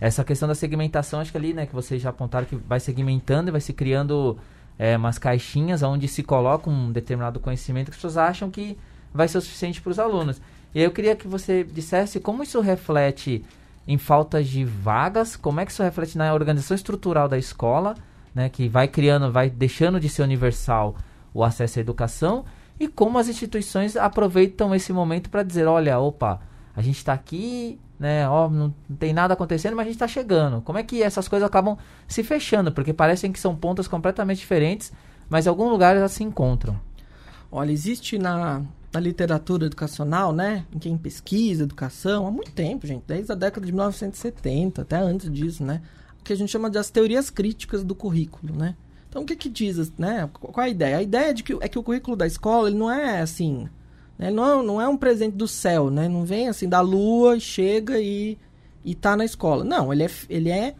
[0.01, 3.48] Essa questão da segmentação, acho que ali, né, que vocês já apontaram que vai segmentando
[3.48, 4.37] e vai se criando
[4.79, 8.77] é, umas caixinhas onde se coloca um determinado conhecimento que as pessoas acham que
[9.14, 10.40] vai ser o suficiente para os alunos.
[10.75, 13.44] E aí eu queria que você dissesse como isso reflete
[13.87, 17.94] em faltas de vagas, como é que isso reflete na organização estrutural da escola,
[18.35, 20.96] né, que vai criando, vai deixando de ser universal
[21.35, 22.44] o acesso à educação
[22.79, 26.40] e como as instituições aproveitam esse momento para dizer, olha, opa,
[26.74, 30.61] a gente está aqui, né, ó, não, tem nada acontecendo, mas a gente está chegando.
[30.62, 31.76] Como é que essas coisas acabam
[32.08, 32.72] se fechando?
[32.72, 34.92] Porque parecem que são pontas completamente diferentes,
[35.28, 36.78] mas em algum lugar elas se encontram.
[37.50, 40.64] Olha, existe na, na literatura educacional, né?
[40.74, 45.30] Em quem pesquisa educação, há muito tempo, gente, desde a década de 1970, até antes
[45.30, 45.82] disso, né?
[46.20, 48.74] O que a gente chama de as teorias críticas do currículo, né?
[49.08, 50.28] Então, o que que diz, né?
[50.32, 50.96] Qual a ideia?
[50.96, 53.68] A ideia é, de que, é que o currículo da escola, ele não é assim,
[54.22, 54.30] né?
[54.30, 56.08] Não, é- não é um presente do céu, né?
[56.08, 58.38] Não vem assim da lua, chega e,
[58.85, 59.64] e tá na escola.
[59.64, 60.74] Não, ele é, ele é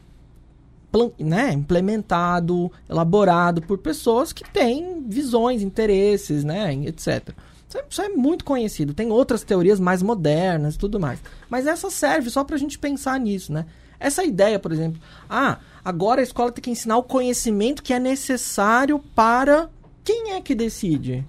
[1.19, 7.31] né, implementado, elaborado por pessoas que têm visões, interesses, né, etc.
[7.67, 8.95] Isso é, isso é muito conhecido.
[8.95, 11.19] Tem outras teorias mais modernas e tudo mais.
[11.49, 13.67] Mas essa serve só para a gente pensar nisso, né?
[13.99, 15.01] Essa ideia, por exemplo,
[15.31, 19.71] ah, agora a escola tem que ensinar o conhecimento que é necessário para.
[20.05, 21.25] Quem é que decide?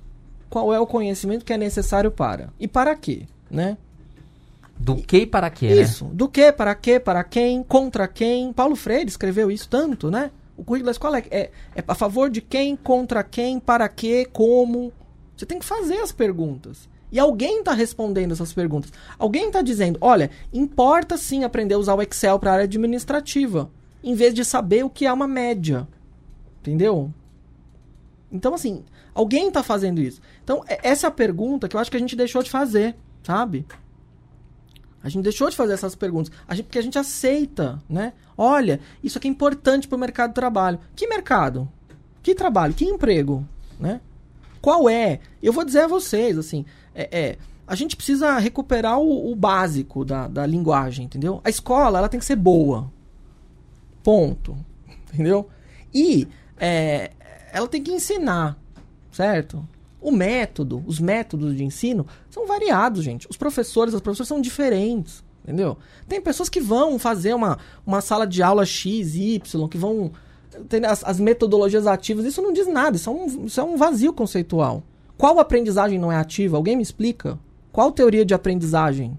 [0.53, 2.53] Qual é o conhecimento que é necessário para?
[2.59, 3.23] E para quê?
[3.49, 3.75] Né?
[4.77, 5.81] Do que e para quê, né?
[5.81, 6.05] Isso.
[6.05, 8.53] Do que, para quê, para quem, contra quem.
[8.53, 10.29] Paulo Freire escreveu isso tanto, né?
[10.55, 14.29] O currículo da escola é, é, é a favor de quem, contra quem, para quê,
[14.31, 14.93] como.
[15.35, 16.87] Você tem que fazer as perguntas.
[17.11, 18.93] E alguém está respondendo essas perguntas.
[19.17, 23.71] Alguém está dizendo: olha, importa sim aprender a usar o Excel para a área administrativa,
[24.03, 25.87] em vez de saber o que é uma média.
[26.61, 27.11] Entendeu?
[28.31, 30.21] Então, assim, alguém está fazendo isso.
[30.43, 32.95] Então, é- essa é a pergunta que eu acho que a gente deixou de fazer,
[33.23, 33.65] sabe?
[35.03, 36.31] A gente deixou de fazer essas perguntas.
[36.47, 38.13] A gente, porque a gente aceita, né?
[38.37, 40.79] Olha, isso aqui é importante para o mercado de trabalho.
[40.95, 41.69] Que mercado?
[42.21, 42.73] Que trabalho?
[42.73, 43.45] Que emprego?
[43.77, 43.99] Né?
[44.61, 45.19] Qual é?
[45.41, 50.05] Eu vou dizer a vocês, assim, é, é, a gente precisa recuperar o, o básico
[50.05, 51.41] da, da linguagem, entendeu?
[51.43, 52.89] A escola, ela tem que ser boa.
[54.01, 54.57] Ponto.
[55.13, 55.49] Entendeu?
[55.93, 57.11] E é,
[57.51, 58.57] ela tem que ensinar,
[59.13, 59.65] certo?
[60.01, 63.25] O método, os métodos de ensino são variados, gente.
[63.29, 65.77] Os professores, as professoras são diferentes, entendeu?
[66.09, 70.11] Tem pessoas que vão fazer uma, uma sala de aula X, Y, que vão.
[70.67, 73.77] Tem as, as metodologias ativas, isso não diz nada, isso é, um, isso é um
[73.77, 74.83] vazio conceitual.
[75.17, 76.57] Qual aprendizagem não é ativa?
[76.57, 77.39] Alguém me explica?
[77.71, 79.17] Qual teoria de aprendizagem?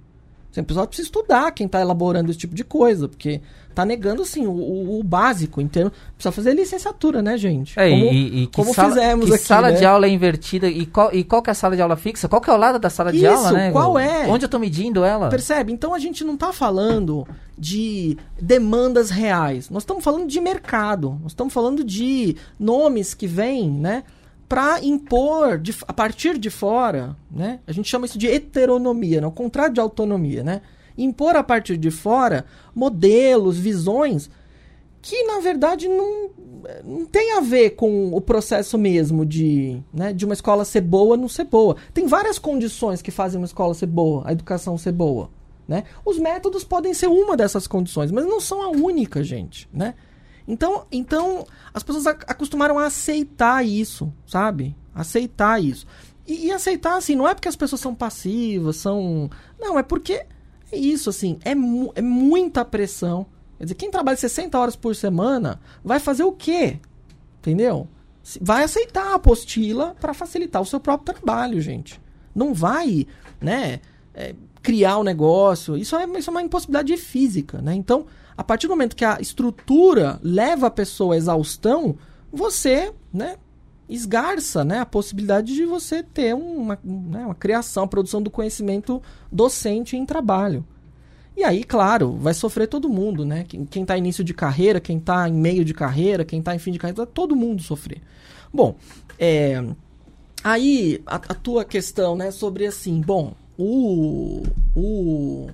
[0.52, 3.40] Você precisa estudar quem está elaborando esse tipo de coisa, porque
[3.75, 5.93] tá negando assim o, o- o básico em termos.
[6.15, 7.79] Precisa fazer licenciatura, né, gente?
[7.79, 9.77] É, como e, e que como sala, fizemos que aqui, sala né?
[9.77, 12.29] de aula é invertida e qual, e qual que é a sala de aula fixa?
[12.29, 13.71] Qual que é o lado da sala de Isso, aula, né?
[13.73, 14.27] qual é?
[14.29, 15.29] Onde eu tô medindo ela?
[15.29, 15.73] Percebe?
[15.73, 17.27] Então a gente não está falando
[17.59, 19.69] de demandas reais.
[19.71, 21.19] Nós estamos falando de mercado.
[21.23, 24.05] Nós estamos falando de nomes que vêm, né?
[24.47, 27.61] para impor de, a partir de fora, né?
[27.67, 29.31] A gente chama isso de heteronomia, não?
[29.31, 30.61] o contrário de autonomia, né?
[30.96, 34.30] Impor a partir de fora modelos, visões
[35.04, 36.30] que na verdade não,
[36.83, 41.11] não tem a ver com o processo mesmo de, né, de uma escola ser boa
[41.11, 41.76] ou não ser boa.
[41.92, 45.28] Tem várias condições que fazem uma escola ser boa, a educação ser boa.
[45.68, 45.85] Né?
[46.07, 49.68] Os métodos podem ser uma dessas condições, mas não são a única, gente.
[49.70, 49.94] Né?
[50.48, 54.74] Então, então as pessoas acostumaram a aceitar isso, sabe?
[54.94, 55.87] Aceitar isso.
[56.26, 59.28] E, e, aceitar, assim, não é porque as pessoas são passivas, são.
[59.61, 60.24] Não, é porque
[60.75, 63.27] é isso, assim, é, mu é muita pressão
[63.59, 66.79] Quer dizer, quem trabalha 60 horas por semana vai fazer o quê?
[67.39, 67.89] Entendeu?
[68.41, 72.01] Vai aceitar a apostila para facilitar o seu próprio trabalho, gente.
[72.35, 73.07] Não vai,
[73.41, 73.81] né,
[74.13, 75.77] é, criar o um negócio.
[75.77, 77.75] Isso é, isso é uma impossibilidade física, né?
[77.75, 78.07] Então,
[78.37, 81.97] a partir do momento que a estrutura leva a pessoa à exaustão,
[82.33, 83.37] você, né,
[83.88, 89.97] esgarça né, a possibilidade de você ter uma, né, uma criação, produção do conhecimento docente
[89.97, 90.64] em trabalho.
[91.37, 93.44] E aí, claro, vai sofrer todo mundo, né?
[93.49, 96.61] Quem, quem tá início de carreira, quem tá em meio de carreira, quem tá em
[96.61, 98.01] fim de carreira, todo mundo sofrer.
[98.53, 98.77] Bom,
[99.18, 99.62] é,
[100.44, 104.44] aí a, a, tua questão, né, sobre assim, bom, o,
[104.77, 105.49] o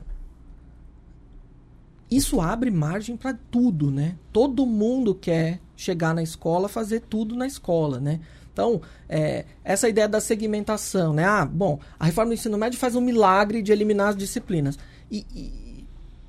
[2.11, 4.16] isso abre margem para tudo, né?
[4.33, 8.21] Todo mundo quer chegar na escola, fazer tudo na escola, né?
[8.53, 11.25] Então, é, essa ideia da segmentação, né?
[11.25, 14.79] Ah, bom, a reforma do ensino médio faz um milagre de eliminar as disciplinas.
[15.11, 15.87] E, e,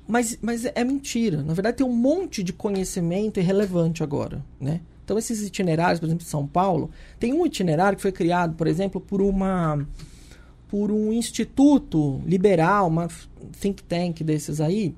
[0.08, 1.42] mas, mas é mentira.
[1.42, 4.80] Na verdade, tem um monte de conhecimento irrelevante agora, né?
[5.04, 8.66] Então, esses itinerários, por exemplo, em São Paulo, tem um itinerário que foi criado, por
[8.66, 9.86] exemplo, por uma
[10.68, 13.06] por um instituto liberal, uma
[13.60, 14.94] think tank desses aí,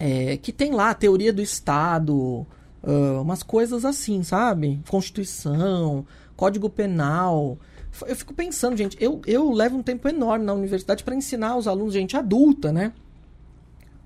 [0.00, 2.44] é, que tem lá a teoria do Estado,
[2.82, 4.80] uh, umas coisas assim, sabe?
[4.88, 7.58] Constituição, Código Penal.
[8.06, 11.68] Eu fico pensando, gente, eu, eu levo um tempo enorme na universidade para ensinar os
[11.68, 12.92] alunos, gente adulta, né?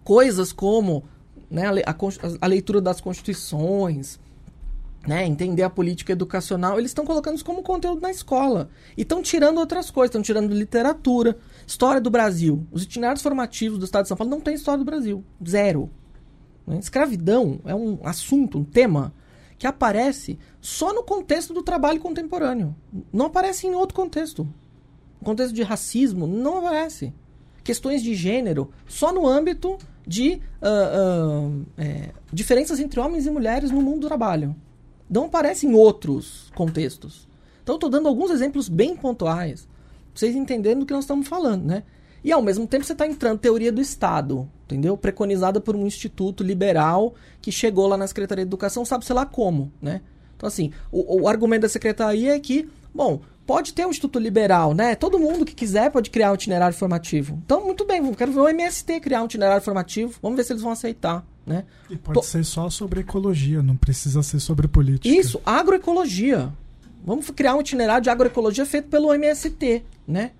[0.07, 1.03] coisas como
[1.51, 1.95] né, a, a,
[2.41, 4.21] a leitura das constituições,
[5.05, 8.71] né, entender a política educacional, eles estão colocando isso como conteúdo na escola.
[8.97, 11.37] E estão tirando outras coisas, estão tirando literatura,
[11.67, 12.65] história do Brasil.
[12.71, 15.25] Os itinerários formativos do Estado de São Paulo não tem história do Brasil.
[15.47, 15.91] Zero.
[16.67, 16.79] Né?
[16.79, 19.13] Escravidão é um assunto, um tema
[19.59, 22.75] que aparece só no contexto do trabalho contemporâneo.
[23.13, 24.45] Não aparece em outro contexto.
[25.21, 27.13] No contexto de racismo, não aparece.
[27.65, 33.71] Questões de gênero, só no âmbito de uh, uh, é, diferenças entre homens e mulheres
[33.71, 34.55] no mundo do trabalho.
[35.09, 37.27] Não aparece em outros contextos.
[37.63, 39.67] Então, estou dando alguns exemplos bem pontuais,
[40.13, 41.83] para vocês entenderem do que nós estamos falando, né?
[42.25, 44.97] E, ao mesmo tempo, você está entrando teoria do Estado, entendeu?
[44.97, 49.73] Preconizada por um instituto liberal que chegou lá na Secretaria de Educação, sabe-se lá como,
[49.81, 50.01] né?
[50.37, 54.75] Então, assim, o, o argumento da Secretaria é que, bom, pode ter um instituto liberal,
[54.75, 54.95] né?
[54.95, 57.41] Todo mundo que quiser pode criar um itinerário formativo.
[57.45, 60.19] Então, muito bem, quero ver o MST criar um itinerário formativo.
[60.21, 61.65] Vamos ver se eles vão aceitar, né?
[61.89, 62.23] E pode Tô...
[62.23, 65.09] ser só sobre ecologia, não precisa ser sobre política.
[65.09, 66.53] Isso, agroecologia.
[67.05, 70.33] Vamos criar um itinerário de agroecologia feito pelo MST, né?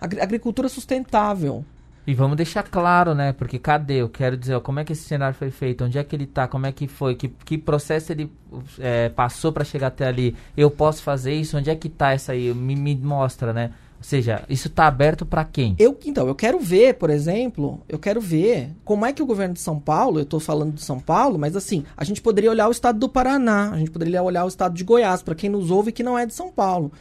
[0.00, 1.64] Agricultura sustentável.
[2.06, 3.32] E vamos deixar claro, né?
[3.32, 3.94] Porque cadê?
[3.94, 5.84] Eu quero dizer, ó, como é que esse cenário foi feito?
[5.84, 6.46] Onde é que ele tá?
[6.46, 7.16] Como é que foi?
[7.16, 8.30] Que, que processo ele
[8.78, 10.36] é, passou para chegar até ali?
[10.56, 11.58] Eu posso fazer isso?
[11.58, 12.54] Onde é que tá essa aí?
[12.54, 13.72] Me, me mostra, né?
[13.98, 15.74] Ou seja, isso está aberto para quem?
[15.78, 19.54] Eu, então, eu quero ver, por exemplo, eu quero ver como é que o governo
[19.54, 22.68] de São Paulo, eu estou falando de São Paulo, mas assim, a gente poderia olhar
[22.68, 25.70] o estado do Paraná, a gente poderia olhar o estado de Goiás, para quem nos
[25.70, 26.92] ouve que não é de São Paulo.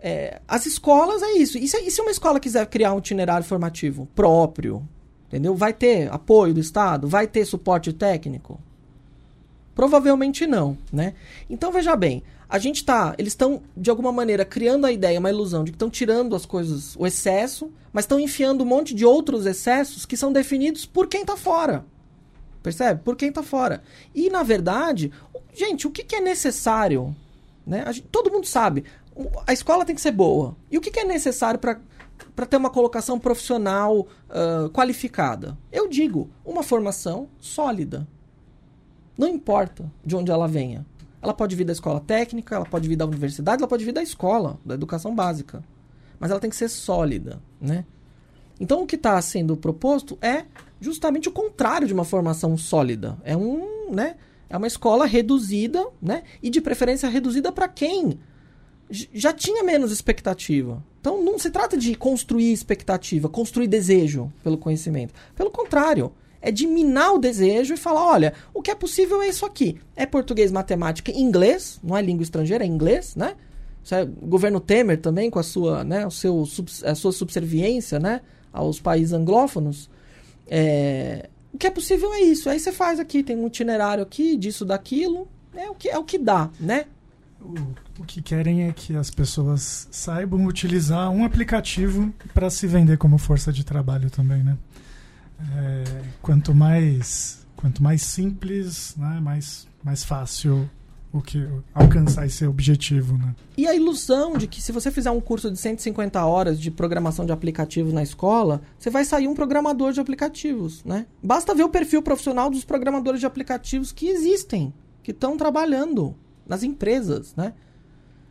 [0.00, 1.58] É, as escolas é isso.
[1.58, 4.86] E se, e se uma escola quiser criar um itinerário formativo próprio,
[5.26, 5.54] entendeu?
[5.54, 7.08] Vai ter apoio do Estado?
[7.08, 8.60] Vai ter suporte técnico?
[9.74, 11.14] Provavelmente não, né?
[11.48, 15.30] Então veja bem, a gente tá, eles estão de alguma maneira criando a ideia, uma
[15.30, 19.04] ilusão de que estão tirando as coisas, o excesso, mas estão enfiando um monte de
[19.04, 21.84] outros excessos que são definidos por quem está fora.
[22.62, 23.02] Percebe?
[23.04, 23.82] Por quem está fora.
[24.14, 25.12] E na verdade,
[25.54, 27.14] gente, o que, que é necessário?
[27.66, 27.84] Né?
[27.92, 28.84] Gente, todo mundo sabe
[29.46, 30.56] a escola tem que ser boa.
[30.70, 35.58] E o que, que é necessário para ter uma colocação profissional uh, qualificada?
[35.72, 38.06] Eu digo, uma formação sólida.
[39.16, 40.86] Não importa de onde ela venha.
[41.20, 44.02] Ela pode vir da escola técnica, ela pode vir da universidade, ela pode vir da
[44.02, 45.64] escola, da educação básica.
[46.20, 47.84] Mas ela tem que ser sólida, né?
[48.60, 50.44] Então o que está sendo proposto é
[50.80, 53.18] justamente o contrário de uma formação sólida.
[53.24, 54.16] É um, né?
[54.48, 56.22] É uma escola reduzida, né?
[56.40, 58.18] E de preferência reduzida para quem
[58.90, 60.82] já tinha menos expectativa.
[61.00, 65.14] Então não se trata de construir expectativa, construir desejo pelo conhecimento.
[65.34, 69.28] Pelo contrário, é de minar o desejo e falar: olha, o que é possível é
[69.28, 69.78] isso aqui.
[69.96, 73.34] É português, matemática inglês, não é língua estrangeira, é inglês, né?
[74.20, 76.44] O governo Temer também, com a sua, né, o seu,
[76.84, 78.20] a sua subserviência né,
[78.52, 79.88] aos países anglófonos.
[80.46, 82.50] É, o que é possível é isso.
[82.50, 85.26] Aí você faz aqui, tem um itinerário aqui, disso, daquilo.
[85.54, 86.84] É o que, é o que dá, né?
[87.40, 92.98] O, o que querem é que as pessoas saibam utilizar um aplicativo para se vender
[92.98, 94.56] como força de trabalho também, né?
[95.56, 100.68] É, quanto mais quanto mais simples, né, mais mais fácil
[101.12, 103.34] o que alcançar esse objetivo, né?
[103.56, 107.24] E a ilusão de que se você fizer um curso de 150 horas de programação
[107.24, 111.06] de aplicativos na escola, você vai sair um programador de aplicativos, né?
[111.22, 114.72] Basta ver o perfil profissional dos programadores de aplicativos que existem,
[115.02, 116.14] que estão trabalhando
[116.48, 117.52] nas empresas, né?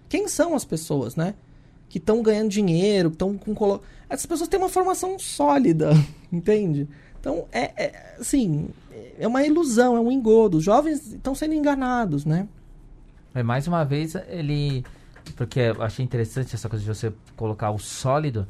[0.09, 1.35] Quem são as pessoas, né?
[1.87, 3.81] Que estão ganhando dinheiro, estão com colo...
[4.09, 5.91] essas pessoas têm uma formação sólida,
[6.31, 6.87] entende?
[7.19, 8.69] Então é, é assim,
[9.19, 10.57] é uma ilusão, é um engodo.
[10.57, 12.47] Os jovens estão sendo enganados, né?
[13.33, 14.83] É, mais uma vez, ele.
[15.35, 18.47] Porque eu achei interessante essa coisa de você colocar o sólido,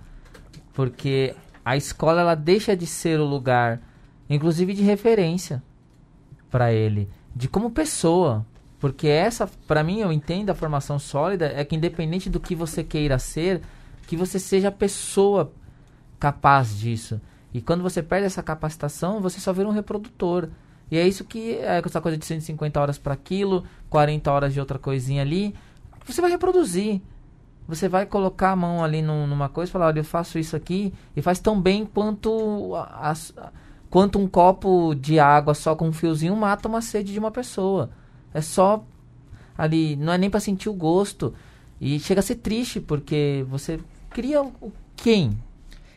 [0.74, 3.82] porque a escola ela deixa de ser o lugar,
[4.30, 5.62] inclusive de referência
[6.50, 8.46] para ele, de como pessoa.
[8.80, 12.84] Porque essa, para mim, eu entendo a formação sólida é que independente do que você
[12.84, 13.62] queira ser,
[14.06, 15.52] que você seja a pessoa
[16.20, 17.20] capaz disso.
[17.54, 20.50] E quando você perde essa capacitação, você só vira um reprodutor.
[20.92, 24.60] E é isso que é essa coisa de 150 horas para aquilo, 40 horas de
[24.60, 25.56] outra coisinha ali.
[26.06, 27.02] Você vai reproduzir.
[27.68, 30.56] Você vai colocar a mão ali num, numa coisa e falar, olha, eu faço isso
[30.56, 33.52] aqui e faz tão bem quanto, a, a,
[33.90, 37.90] quanto um copo de água só com um fiozinho mata uma sede de uma pessoa.
[38.38, 38.86] É só
[39.58, 41.34] ali, não é nem para sentir o gosto.
[41.82, 43.80] E chega a ser triste, porque você
[44.12, 45.36] cria o quem?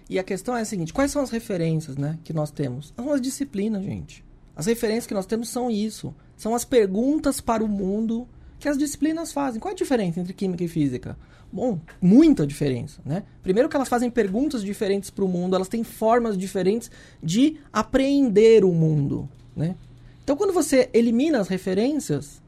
[0.09, 2.95] E a questão é a seguinte, quais são as referências né, que nós temos?
[2.97, 4.25] São as disciplinas, gente.
[4.57, 6.15] As referências que nós temos são isso.
[6.35, 8.27] São as perguntas para o mundo
[8.59, 9.61] que as disciplinas fazem.
[9.61, 11.19] Qual é a diferença entre química e física?
[11.53, 13.25] Bom, muita diferença, né?
[13.43, 16.91] Primeiro que elas fazem perguntas diferentes para o mundo, elas têm formas diferentes
[17.23, 19.77] de apreender o mundo, né?
[20.31, 22.41] Então, quando você elimina as referências,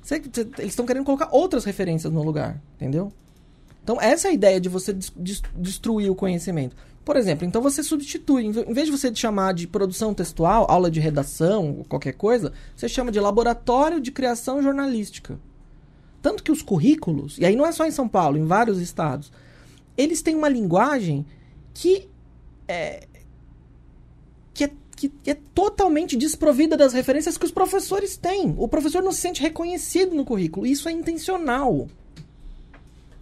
[0.00, 3.12] você, você, eles estão querendo colocar outras referências no lugar, entendeu?
[3.82, 6.76] Então, essa é a ideia de você des, des, destruir o conhecimento.
[7.04, 11.00] Por exemplo, então você substitui, em vez de você chamar de produção textual, aula de
[11.00, 15.40] redação, qualquer coisa, você chama de laboratório de criação jornalística.
[16.22, 19.32] Tanto que os currículos, e aí não é só em São Paulo, em vários estados,
[19.96, 21.26] eles têm uma linguagem
[21.74, 22.08] que
[22.68, 23.08] é,
[24.98, 28.54] que é totalmente desprovida das referências que os professores têm.
[28.58, 30.66] O professor não se sente reconhecido no currículo.
[30.66, 31.86] Isso é intencional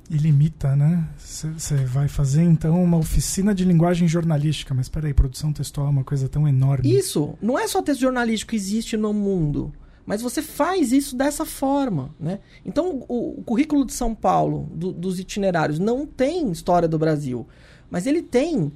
[0.09, 1.09] e limita, né?
[1.19, 6.05] Você vai fazer então uma oficina de linguagem jornalística, mas peraí, produção textual é uma
[6.05, 6.97] coisa tão enorme.
[6.97, 9.73] Isso, não é só texto jornalístico que existe no mundo,
[10.05, 12.39] mas você faz isso dessa forma, né?
[12.65, 17.47] Então, o, o currículo de São Paulo, do, dos itinerários, não tem história do Brasil,
[17.91, 18.71] mas ele tem,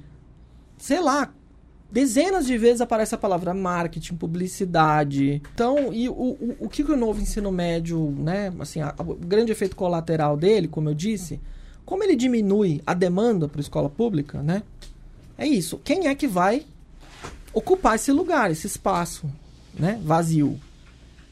[0.77, 1.33] sei lá,
[1.91, 5.41] dezenas de vezes aparece a palavra marketing, publicidade.
[5.53, 8.53] Então, e o, o, o que, que o novo ensino médio, né?
[8.59, 11.39] Assim, a, a, o grande efeito colateral dele, como eu disse,
[11.85, 14.63] como ele diminui a demanda para a escola pública, né?
[15.37, 15.79] É isso.
[15.83, 16.65] Quem é que vai
[17.53, 19.29] ocupar esse lugar, esse espaço,
[19.77, 19.99] né?
[20.03, 20.57] Vazio.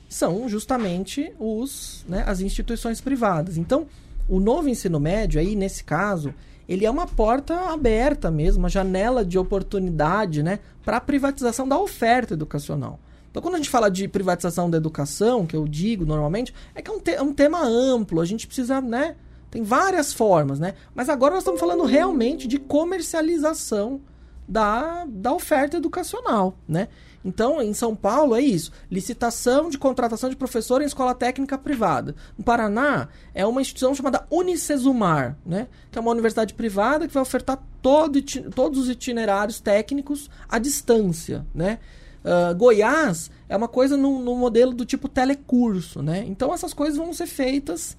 [0.09, 3.57] São justamente os, né, as instituições privadas.
[3.57, 3.85] Então,
[4.27, 6.33] o novo ensino médio aí, nesse caso,
[6.69, 11.79] ele é uma porta aberta mesmo, uma janela de oportunidade, né, para a privatização da
[11.79, 12.99] oferta educacional.
[13.31, 16.91] Então, quando a gente fala de privatização da educação, que eu digo normalmente, é que
[16.91, 19.15] é um, te é um tema amplo, a gente precisa, né,
[19.49, 20.75] tem várias formas, né?
[20.93, 23.99] Mas agora nós estamos falando realmente de comercialização
[24.47, 26.87] da, da oferta educacional, né?
[27.23, 32.15] Então, em São Paulo é isso: licitação de contratação de professor em escola técnica privada.
[32.37, 35.67] No Paraná é uma instituição chamada Unicesumar, né?
[35.91, 38.21] que é uma universidade privada que vai ofertar todo,
[38.53, 41.45] todos os itinerários técnicos à distância.
[41.53, 41.79] Né?
[42.23, 46.01] Uh, Goiás é uma coisa no, no, modelo do tipo telecurso.
[46.01, 46.23] Né?
[46.27, 47.97] Então, essas coisas vão ser feitas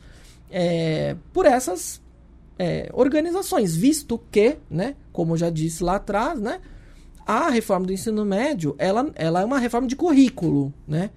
[0.51, 2.01] é, por essas
[2.59, 6.61] é, organizações, visto que, né, como eu já disse lá atrás, né,
[7.31, 11.11] a reforma do ensino médio, ela, ela é uma reforma de currículo, né?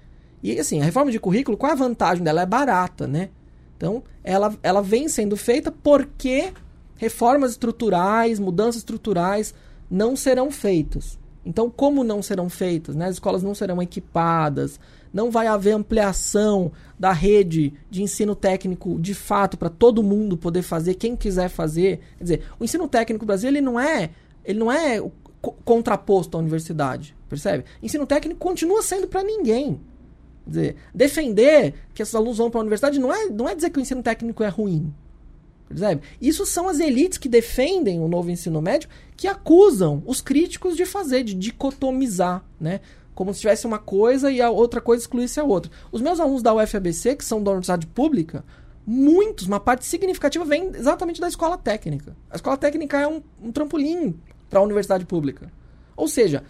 [0.43, 2.41] E assim, a reforma de currículo, qual a vantagem dela?
[2.41, 3.29] É barata, né?
[3.75, 6.53] Então, ela, ela vem sendo feita porque
[6.97, 9.55] reformas estruturais, mudanças estruturais
[9.89, 11.17] não serão feitas.
[11.45, 12.95] Então, como não serão feitas?
[12.95, 13.07] Né?
[13.07, 14.79] As escolas não serão equipadas,
[15.11, 20.61] não vai haver ampliação da rede de ensino técnico de fato para todo mundo poder
[20.61, 21.99] fazer, quem quiser fazer.
[22.17, 24.11] Quer dizer, o ensino técnico no Brasil ele não é,
[24.45, 25.01] ele não é
[25.65, 27.65] contraposto à universidade, percebe?
[27.81, 29.79] Ensino técnico continua sendo para ninguém.
[30.45, 33.69] Quer dizer, defender que esses alunos vão para a universidade não é, não é dizer
[33.69, 34.93] que o ensino técnico é ruim.
[35.67, 36.01] Percebe?
[36.21, 40.85] Isso são as elites que defendem o novo ensino médio que acusam os críticos de
[40.85, 42.81] fazer, de dicotomizar, né?
[43.15, 45.71] Como se tivesse uma coisa e a outra coisa excluísse a outra.
[45.91, 48.43] Os meus alunos da UFABC, que são da universidade pública,
[48.85, 52.15] muitos, uma parte significativa, vem exatamente da escola técnica.
[52.29, 54.15] A escola técnica é um, um trampolim
[54.53, 55.51] para a universidade pública.
[55.97, 56.43] Ou seja,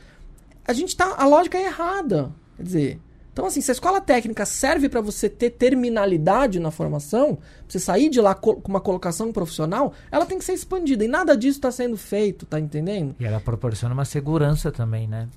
[0.67, 1.15] a gente tá.
[1.17, 2.33] A lógica é errada.
[2.57, 2.99] Quer dizer.
[3.31, 7.79] Então, assim, se a escola técnica serve para você ter terminalidade na formação, pra você
[7.79, 11.03] sair de lá com uma colocação profissional, ela tem que ser expandida.
[11.03, 13.15] E nada disso está sendo feito, tá entendendo?
[13.19, 15.29] E ela proporciona uma segurança também, né?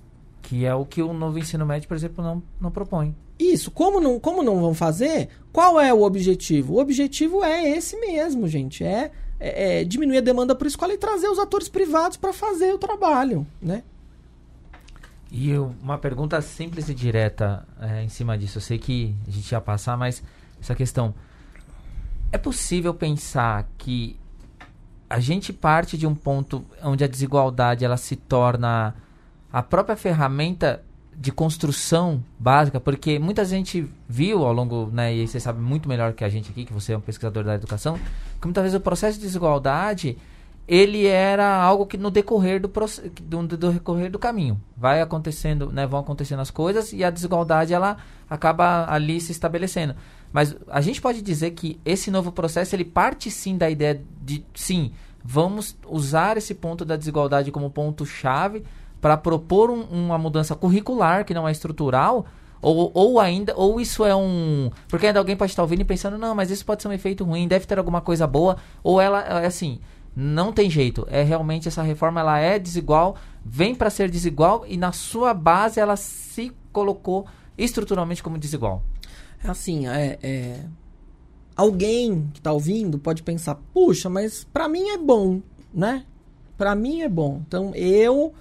[0.43, 3.17] Que é o que o novo ensino médio, por exemplo, não, não propõe.
[3.39, 3.71] Isso.
[3.71, 6.75] Como não, como não vão fazer, qual é o objetivo?
[6.75, 8.85] O objetivo é esse mesmo, gente.
[8.85, 12.72] É, é, é diminuir a demanda por escola e trazer os atores privados para fazer
[12.72, 13.82] o trabalho, né?
[15.30, 18.59] E eu, uma pergunta simples e direta é, em cima disso.
[18.59, 20.22] Eu sei que a gente ia passar, mas
[20.61, 21.14] essa questão.
[22.32, 24.18] É possível pensar que
[25.09, 28.95] a gente parte de um ponto onde a desigualdade ela se torna
[29.53, 30.82] a própria ferramenta
[31.16, 36.12] de construção básica, porque muita gente viu ao longo, né, e você sabe muito melhor
[36.12, 37.99] que a gente aqui, que você é um pesquisador da educação,
[38.41, 40.16] que muitas vezes o processo de desigualdade
[40.68, 42.68] ele era algo que no decorrer do,
[43.22, 47.72] do, do decorrer do caminho vai acontecendo, né, vão acontecendo as coisas e a desigualdade
[47.72, 49.95] ela acaba ali se estabelecendo.
[50.32, 54.45] Mas a gente pode dizer que esse novo processo ele parte sim da ideia de
[54.55, 54.91] sim,
[55.24, 58.64] vamos usar esse ponto da desigualdade como ponto chave
[59.01, 62.26] para propor um, uma mudança curricular que não é estrutural,
[62.61, 64.70] ou, ou ainda, ou isso é um.
[64.88, 67.24] Porque ainda alguém pode estar ouvindo e pensando, não, mas isso pode ser um efeito
[67.24, 69.80] ruim, deve ter alguma coisa boa, ou ela é assim
[70.16, 71.07] não tem jeito.
[71.11, 75.78] É realmente essa reforma ela é desigual, vem para ser desigual e na sua base
[75.78, 77.26] ela se colocou
[77.59, 78.82] estruturalmente como desigual.
[79.44, 80.64] É assim, é, é...
[81.54, 85.42] alguém que está ouvindo pode pensar, puxa, mas para mim é bom,
[85.72, 86.07] né?
[86.57, 87.42] Para mim é bom.
[87.46, 88.32] Então eu,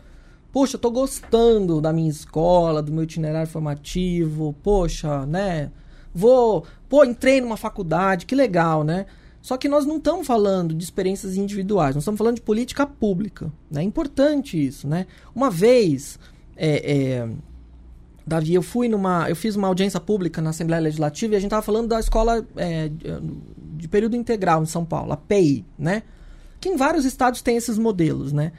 [0.56, 5.70] poxa, tô gostando da minha escola, do meu itinerário formativo, poxa, né?
[6.14, 9.06] Vou, pô, entrei numa faculdade, que legal, né?
[9.41, 13.51] Só que nós não estamos falando de experiências individuais, nós estamos falando de política pública.
[13.70, 13.82] Né?
[13.82, 15.08] É importante isso, né?
[15.36, 16.18] Uma vez,
[16.56, 17.30] é, é,
[18.26, 19.30] Davi, eu fui numa.
[19.30, 22.47] Eu fiz uma audiência pública na Assembleia Legislativa e a gente estava falando da escola
[22.56, 22.89] é,
[23.74, 26.03] de período integral em São Paulo, a PEI, né?
[26.62, 28.53] Que em vários estados tem esses modelos, né?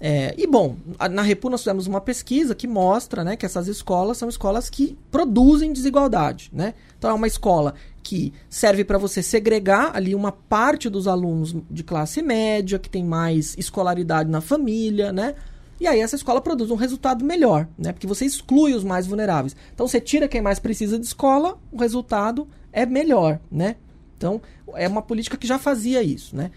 [0.00, 0.76] É, e bom,
[1.10, 4.96] na Repu nós fizemos uma pesquisa que mostra né, que essas escolas são escolas que
[5.10, 6.50] produzem desigualdade.
[6.52, 6.72] Né?
[6.98, 11.84] Então é uma escola que serve para você segregar ali uma parte dos alunos de
[11.84, 15.34] classe média, que tem mais escolaridade na família, né?
[15.78, 17.92] E aí essa escola produz um resultado melhor, né?
[17.92, 19.54] Porque você exclui os mais vulneráveis.
[19.74, 23.76] Então você tira quem mais precisa de escola, o resultado é melhor, né?
[24.16, 24.40] Então
[24.74, 26.50] é uma política que já fazia isso, né?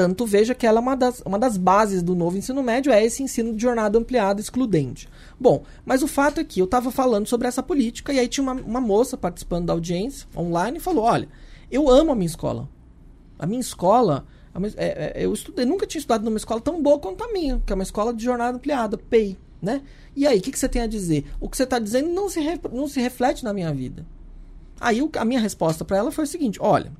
[0.00, 3.04] Tanto veja que ela é uma das, uma das bases do novo ensino médio, é
[3.04, 5.06] esse ensino de jornada ampliada excludente.
[5.38, 8.42] Bom, mas o fato é que eu estava falando sobre essa política e aí tinha
[8.42, 11.28] uma, uma moça participando da audiência online e falou: Olha,
[11.70, 12.66] eu amo a minha escola.
[13.38, 14.24] A minha escola,
[14.78, 17.70] é, é, eu estudei, nunca tinha estudado numa escola tão boa quanto a minha, que
[17.70, 19.82] é uma escola de jornada ampliada, PEI, né?
[20.16, 21.26] E aí, o que, que você tem a dizer?
[21.38, 24.06] O que você está dizendo não se, re, não se reflete na minha vida.
[24.80, 26.90] Aí a minha resposta para ela foi o seguinte: Olha,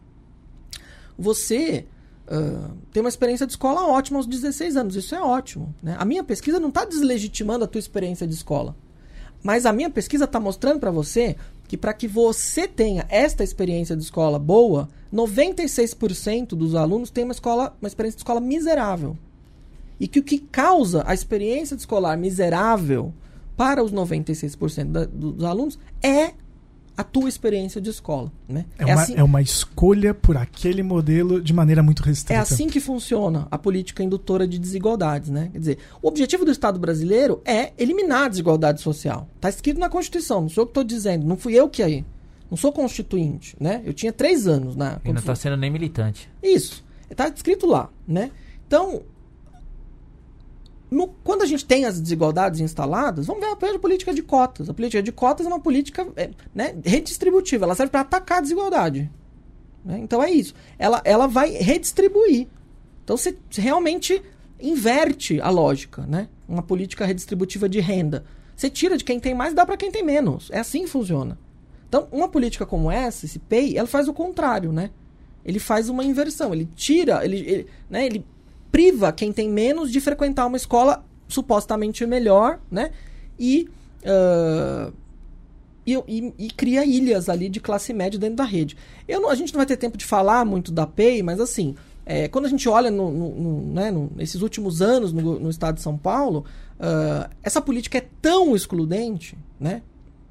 [1.19, 1.87] você
[2.31, 4.95] Uh, tem uma experiência de escola ótima aos 16 anos.
[4.95, 5.75] Isso é ótimo.
[5.83, 5.97] Né?
[5.99, 8.77] A minha pesquisa não está deslegitimando a tua experiência de escola.
[9.43, 13.97] Mas a minha pesquisa está mostrando para você que para que você tenha esta experiência
[13.97, 19.17] de escola boa, 96% dos alunos têm uma, escola, uma experiência de escola miserável.
[19.99, 23.13] E que o que causa a experiência de escolar miserável
[23.57, 26.33] para os 96% da, dos alunos é
[27.01, 28.31] a tua experiência de escola.
[28.47, 28.67] Né?
[28.79, 32.35] É, é, uma, assim, é uma escolha por aquele modelo de maneira muito restrita.
[32.35, 35.31] É assim que funciona a política indutora de desigualdades.
[35.31, 35.49] Né?
[35.53, 39.27] Quer dizer, o objetivo do Estado brasileiro é eliminar a desigualdade social.
[39.37, 42.05] Está escrito na Constituição, não sou eu que estou dizendo, não fui eu que aí.
[42.51, 43.81] Não sou constituinte, né?
[43.85, 45.01] Eu tinha três anos na.
[45.05, 46.29] E não está sendo nem militante.
[46.43, 46.85] Isso.
[47.09, 48.33] Está escrito lá, né?
[48.67, 49.03] Então,
[50.91, 54.69] no, quando a gente tem as desigualdades instaladas, vamos ver a política de cotas.
[54.69, 58.41] A política de cotas é uma política é, né, redistributiva, ela serve para atacar a
[58.41, 59.11] desigualdade.
[59.85, 59.99] Né?
[59.99, 60.55] Então é isso.
[60.79, 62.49] Ela, ela vai redistribuir.
[63.05, 64.21] Então você realmente
[64.61, 66.29] inverte a lógica, né?
[66.47, 68.25] Uma política redistributiva de renda.
[68.55, 70.51] Você tira de quem tem mais e dá para quem tem menos.
[70.53, 71.39] É assim que funciona.
[71.89, 74.91] Então, uma política como essa, esse PEI, ela faz o contrário, né?
[75.45, 76.53] Ele faz uma inversão.
[76.53, 78.25] Ele tira, ele, ele, né, ele
[78.71, 82.91] priva quem tem menos de frequentar uma escola supostamente melhor, né?
[83.39, 83.69] E,
[84.03, 84.93] uh,
[85.87, 88.77] e, e, e, cria ilhas ali de classe média dentro da rede.
[89.09, 91.75] Eu não, a gente não vai ter tempo de falar muito da PEI, mas assim,
[92.07, 95.83] É, quando a gente olha no, no, no, né, nesses últimos anos no, estado de
[95.83, 96.45] São Paulo,
[96.81, 99.83] uh, essa política é tão excludente, né?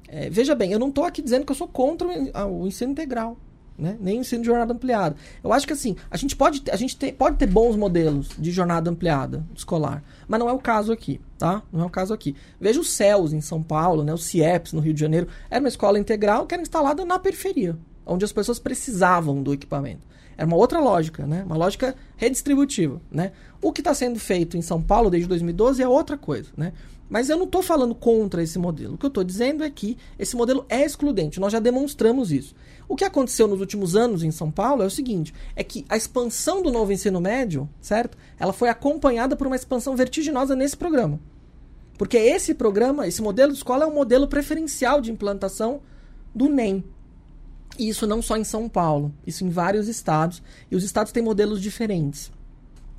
[0.06, 2.92] É, veja bem, eu não estou aqui dizendo que eu sou contra o, o ensino
[2.92, 3.36] integral
[3.80, 3.96] né?
[3.98, 5.16] nem ensino de jornada ampliada.
[5.42, 8.90] Eu acho que assim, a gente pode, a gente pode ter bons modelos de jornada
[8.90, 11.62] ampliada escolar, mas não é o caso aqui, tá?
[11.72, 12.36] Não é o caso aqui.
[12.60, 14.12] Veja o CELS em São Paulo, né?
[14.12, 17.76] o CIEPS no Rio de Janeiro, era uma escola integral que era instalada na periferia,
[18.04, 20.06] onde as pessoas precisavam do equipamento.
[20.36, 21.42] Era uma outra lógica, né?
[21.44, 23.32] Uma lógica redistributiva, né?
[23.60, 26.72] O que está sendo feito em São Paulo desde 2012 é outra coisa, né?
[27.10, 28.94] Mas eu não estou falando contra esse modelo.
[28.94, 31.40] O que eu estou dizendo é que esse modelo é excludente.
[31.40, 32.54] Nós já demonstramos isso.
[32.90, 35.96] O que aconteceu nos últimos anos em São Paulo é o seguinte: é que a
[35.96, 38.18] expansão do novo ensino médio, certo?
[38.36, 41.20] Ela foi acompanhada por uma expansão vertiginosa nesse programa.
[41.96, 45.80] Porque esse programa, esse modelo de escola é um modelo preferencial de implantação
[46.34, 46.82] do NEM.
[47.78, 50.42] E isso não só em São Paulo, isso em vários estados.
[50.68, 52.32] E os estados têm modelos diferentes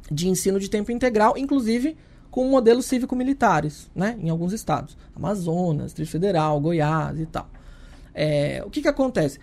[0.10, 1.98] de ensino de tempo integral, inclusive
[2.30, 4.18] com modelos cívico-militares, né?
[4.22, 4.98] Em alguns estados.
[5.14, 7.50] Amazonas, Distrito Federal, Goiás e tal.
[8.14, 9.39] É, o que, que acontece?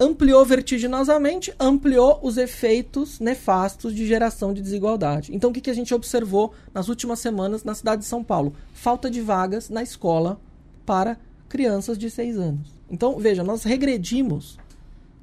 [0.00, 5.34] Ampliou vertiginosamente, ampliou os efeitos nefastos de geração de desigualdade.
[5.34, 8.54] Então, o que, que a gente observou nas últimas semanas na cidade de São Paulo?
[8.72, 10.40] Falta de vagas na escola
[10.86, 11.18] para
[11.48, 12.74] crianças de 6 anos.
[12.90, 14.58] Então, veja, nós regredimos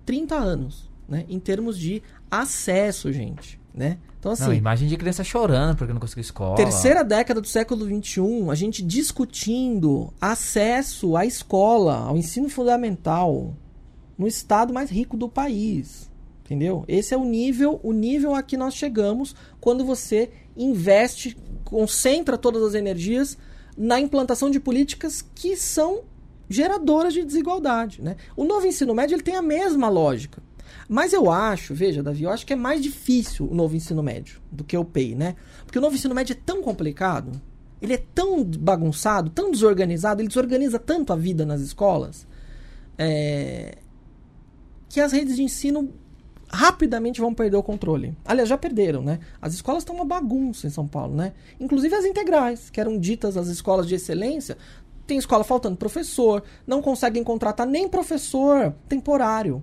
[0.05, 3.59] 30 anos né, em termos de acesso, gente.
[3.73, 3.97] Né?
[4.19, 6.55] Então, assim, não, imagem de criança chorando porque não conseguiu escola.
[6.55, 13.53] Terceira década do século XXI, a gente discutindo acesso à escola, ao ensino fundamental,
[14.17, 16.09] no estado mais rico do país.
[16.43, 16.85] Entendeu?
[16.87, 22.61] Esse é o nível, o nível a que nós chegamos quando você investe, concentra todas
[22.61, 23.37] as energias
[23.75, 26.03] na implantação de políticas que são
[26.47, 28.01] geradoras de desigualdade.
[28.01, 28.15] Né?
[28.37, 30.41] O novo ensino médio ele tem a mesma lógica.
[30.87, 34.39] Mas eu acho, veja, Davi, eu acho que é mais difícil o novo ensino médio
[34.51, 35.35] do que o PEI, né?
[35.65, 37.31] Porque o novo ensino médio é tão complicado,
[37.81, 42.27] ele é tão bagunçado, tão desorganizado, ele desorganiza tanto a vida nas escolas.
[42.97, 43.79] É,
[44.95, 45.89] que as redes de ensino
[46.47, 48.15] rapidamente vão perder o controle.
[48.23, 49.19] Aliás, já perderam, né?
[49.41, 51.33] As escolas estão uma bagunça em São Paulo, né?
[51.59, 54.57] Inclusive as integrais, que eram ditas as escolas de excelência,
[55.05, 59.61] tem escola faltando professor, não conseguem contratar nem professor temporário,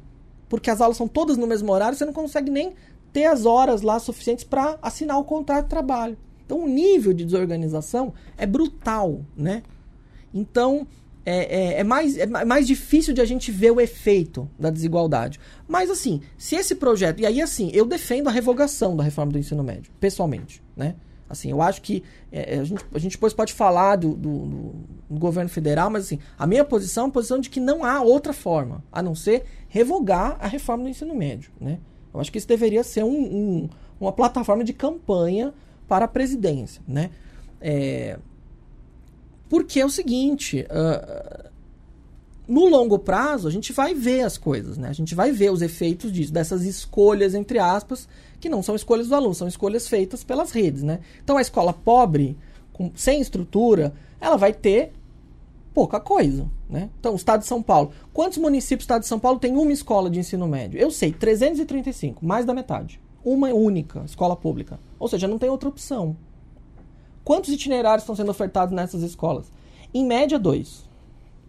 [0.51, 2.75] porque as aulas são todas no mesmo horário, você não consegue nem
[3.11, 6.19] ter as horas lá suficientes para assinar o contrato de trabalho.
[6.45, 9.63] Então o nível de desorganização é brutal, né?
[10.35, 10.87] Então,
[11.25, 15.39] é, é, é, mais, é mais difícil de a gente ver o efeito da desigualdade.
[15.69, 17.21] Mas, assim, se esse projeto.
[17.21, 20.63] E aí, assim, eu defendo a revogação da reforma do ensino médio, pessoalmente.
[20.77, 20.97] Né?
[21.29, 22.03] Assim, eu acho que.
[22.31, 24.47] É, é a, gente, a gente depois pode falar do, do,
[25.09, 28.03] do, governo federal, mas, assim, a minha posição é a posição de que não há
[28.03, 31.53] outra forma a não ser revogar a reforma do ensino médio.
[31.61, 31.79] Né?
[32.13, 33.71] Eu acho que isso deveria ser um, um,
[34.01, 35.55] uma plataforma de campanha
[35.87, 36.83] para a presidência.
[36.87, 37.11] Né?
[37.61, 38.19] É,
[39.53, 41.51] porque é o seguinte, uh,
[42.49, 44.89] no longo prazo a gente vai ver as coisas, né?
[44.89, 48.09] A gente vai ver os efeitos disso, dessas escolhas, entre aspas,
[48.41, 51.01] que não são escolhas do aluno, são escolhas feitas pelas redes, né?
[51.23, 52.35] Então a escola pobre,
[52.73, 54.95] com, sem estrutura, ela vai ter
[55.75, 56.89] pouca coisa, né?
[56.99, 57.93] Então, o estado de São Paulo.
[58.11, 60.81] Quantos municípios do estado de São Paulo tem uma escola de ensino médio?
[60.81, 62.99] Eu sei, 335, mais da metade.
[63.23, 64.81] Uma única escola pública.
[64.99, 66.17] Ou seja, não tem outra opção.
[67.25, 69.51] Quantos itinerários estão sendo ofertados nessas escolas?
[69.93, 70.89] Em média, dois.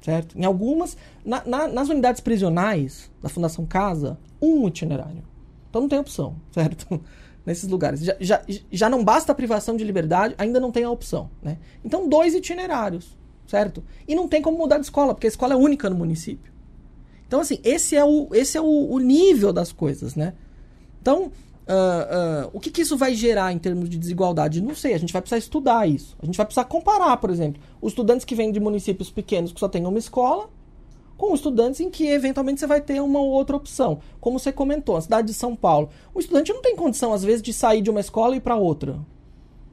[0.02, 0.38] Certo?
[0.38, 5.24] Em algumas, na, na, nas unidades prisionais da Fundação Casa, um itinerário.
[5.70, 7.02] Então não tem opção, certo?
[7.46, 8.02] Nesses lugares.
[8.02, 11.30] Já, já, já não basta a privação de liberdade, ainda não tem a opção.
[11.42, 11.58] Né?
[11.84, 13.18] Então, dois itinerários,
[13.48, 13.84] certo?
[14.08, 16.54] E não tem como mudar de escola, porque a escola é única no município.
[17.28, 20.34] Então, assim, esse é o, esse é o, o nível das coisas, né?
[21.02, 21.32] Então,
[21.64, 24.62] Uh, uh, o que, que, isso vai gerar em termos de desigualdade?
[24.62, 26.16] Não sei, a gente vai precisar estudar isso.
[26.22, 29.60] A gente vai precisar comparar, por exemplo, os estudantes que vêm de municípios pequenos que
[29.60, 30.50] só têm uma escola,
[31.18, 34.00] com estudantes em que eventualmente você vai ter uma ou outra opção.
[34.20, 35.90] Como você comentou, a cidade de São Paulo.
[36.14, 38.58] O estudante não tem condição, às vezes, de sair de uma escola e ir para
[38.58, 39.00] outra.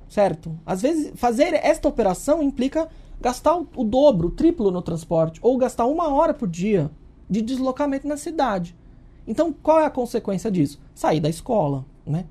[0.09, 0.57] Certo?
[0.65, 2.89] Às vezes, fazer esta operação implica
[3.21, 6.91] gastar o, dobro, o triplo no transporte, ou gastar uma hora por dia
[7.29, 8.77] de deslocamento na cidade.
[9.27, 10.81] Então, qual é a consequência disso?
[10.95, 12.27] Sair da escola, né?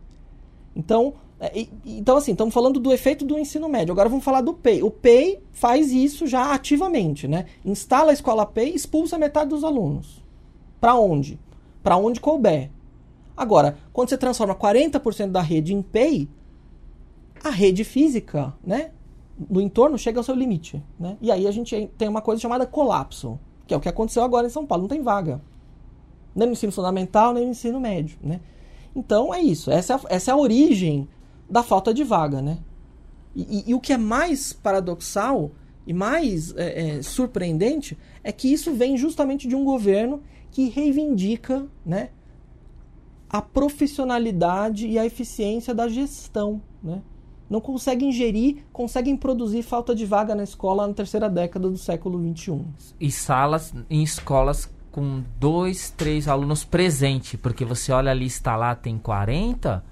[0.75, 3.91] Então, é, então assim, estamos falando do efeito do ensino médio.
[3.91, 4.83] Agora vamos falar do PEI.
[4.83, 7.45] O PEI faz isso já ativamente, né?
[7.63, 10.23] Instala a escola PEI, expulsa metade dos alunos.
[10.81, 11.39] Para onde?
[11.81, 12.69] Para onde couber.
[13.35, 16.27] Agora, quando você transforma 40% da rede em PEI,
[17.41, 18.91] a rede física, né,
[19.49, 21.15] no entorno chega ao seu limite, né?
[21.21, 24.47] E aí a gente tem uma coisa chamada colapso, que é o que aconteceu agora
[24.47, 25.41] em São Paulo, não tem vaga
[26.39, 28.39] nem no ensino fundamental, nem no ensino médio, né?
[28.95, 29.69] Então é isso.
[29.69, 31.07] Essa é a, essa é a origem
[31.49, 32.59] da falta de vaga, né?
[33.35, 35.51] E, e, e o que é mais paradoxal
[35.85, 40.21] e mais é, é, surpreendente é que isso vem justamente de um governo
[40.51, 42.09] que reivindica, né,
[43.29, 47.01] a profissionalidade e a eficiência da gestão, né?
[47.47, 52.19] Não conseguem gerir, conseguem produzir falta de vaga na escola na terceira década do século
[52.35, 52.63] XXI.
[52.99, 58.75] E salas em escolas com dois, três alunos presentes, porque você olha a lista lá,
[58.75, 59.83] tem 40,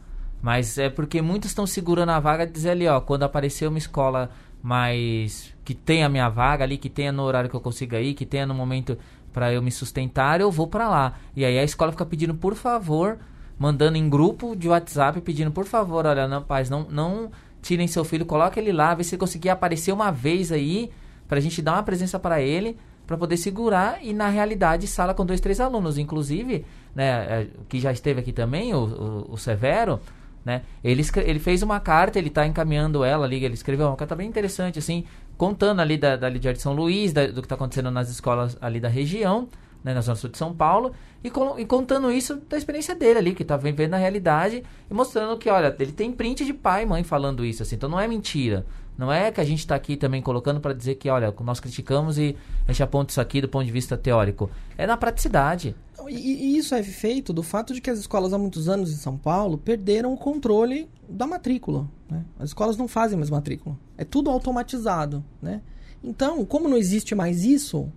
[0.42, 3.78] mas é porque muitos estão segurando a vaga e dizer ali, ó, quando aparecer uma
[3.78, 4.30] escola
[4.62, 8.14] mais que tenha a minha vaga ali, que tenha no horário que eu consiga ir,
[8.14, 8.98] que tenha no momento
[9.32, 11.14] para eu me sustentar, eu vou para lá.
[11.36, 13.20] E aí a escola fica pedindo, por favor,
[13.60, 17.32] mandando em grupo de WhatsApp pedindo, por favor, olha, não, paz, não não
[17.62, 20.90] tirem seu filho, coloque ele lá, vê se ele conseguir aparecer uma vez aí,
[21.28, 22.78] pra gente dar uma presença para ele,
[23.08, 27.80] para poder segurar e na realidade sala com dois, três alunos, inclusive, né, é, que
[27.80, 30.00] já esteve aqui também, o, o, o Severo,
[30.44, 34.14] né, ele, ele fez uma carta, ele está encaminhando ela ali, ele escreveu uma carta
[34.14, 35.06] bem interessante, assim,
[35.38, 38.80] contando ali da, da de São Luís, da, do que está acontecendo nas escolas ali
[38.80, 39.48] da região,
[39.84, 40.92] né, na Zona Sul de São Paulo,
[41.24, 44.94] e, com, e, contando isso da experiência dele ali, que tá vivendo na realidade, e
[44.94, 48.00] mostrando que, olha, ele tem print de pai e mãe falando isso, assim, então não
[48.00, 48.66] é mentira.
[48.98, 52.18] Não é que a gente está aqui também colocando para dizer que, olha, nós criticamos
[52.18, 52.36] e
[52.68, 54.50] a gente aponta isso aqui do ponto de vista teórico.
[54.78, 55.76] É na praticidade.
[56.10, 58.96] E, e isso é feito do fato de que as escolas há muitos anos em
[58.96, 61.88] São Paulo perderam o controle da matrícula.
[62.10, 62.26] Né?
[62.40, 63.78] As escolas não fazem mais matrícula.
[63.98, 65.24] É tudo automatizado.
[65.42, 65.62] Né?
[66.04, 67.92] Então, como não existe mais isso,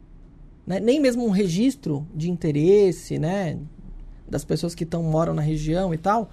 [0.66, 0.80] né?
[0.80, 3.58] nem mesmo um registro de interesse, né,
[4.28, 6.30] das pessoas que estão moram na região e tal.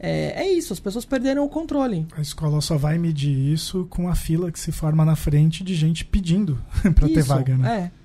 [0.00, 2.06] É, é, isso, as pessoas perderam o controle.
[2.16, 5.74] A escola só vai medir isso com a fila que se forma na frente de
[5.74, 6.58] gente pedindo
[6.94, 7.92] para ter vaga, né?
[7.94, 7.98] É.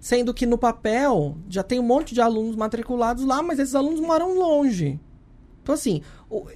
[0.00, 4.00] Sendo que no papel já tem um monte de alunos matriculados lá, mas esses alunos
[4.00, 4.98] moram longe.
[5.62, 6.46] Então, assim, o,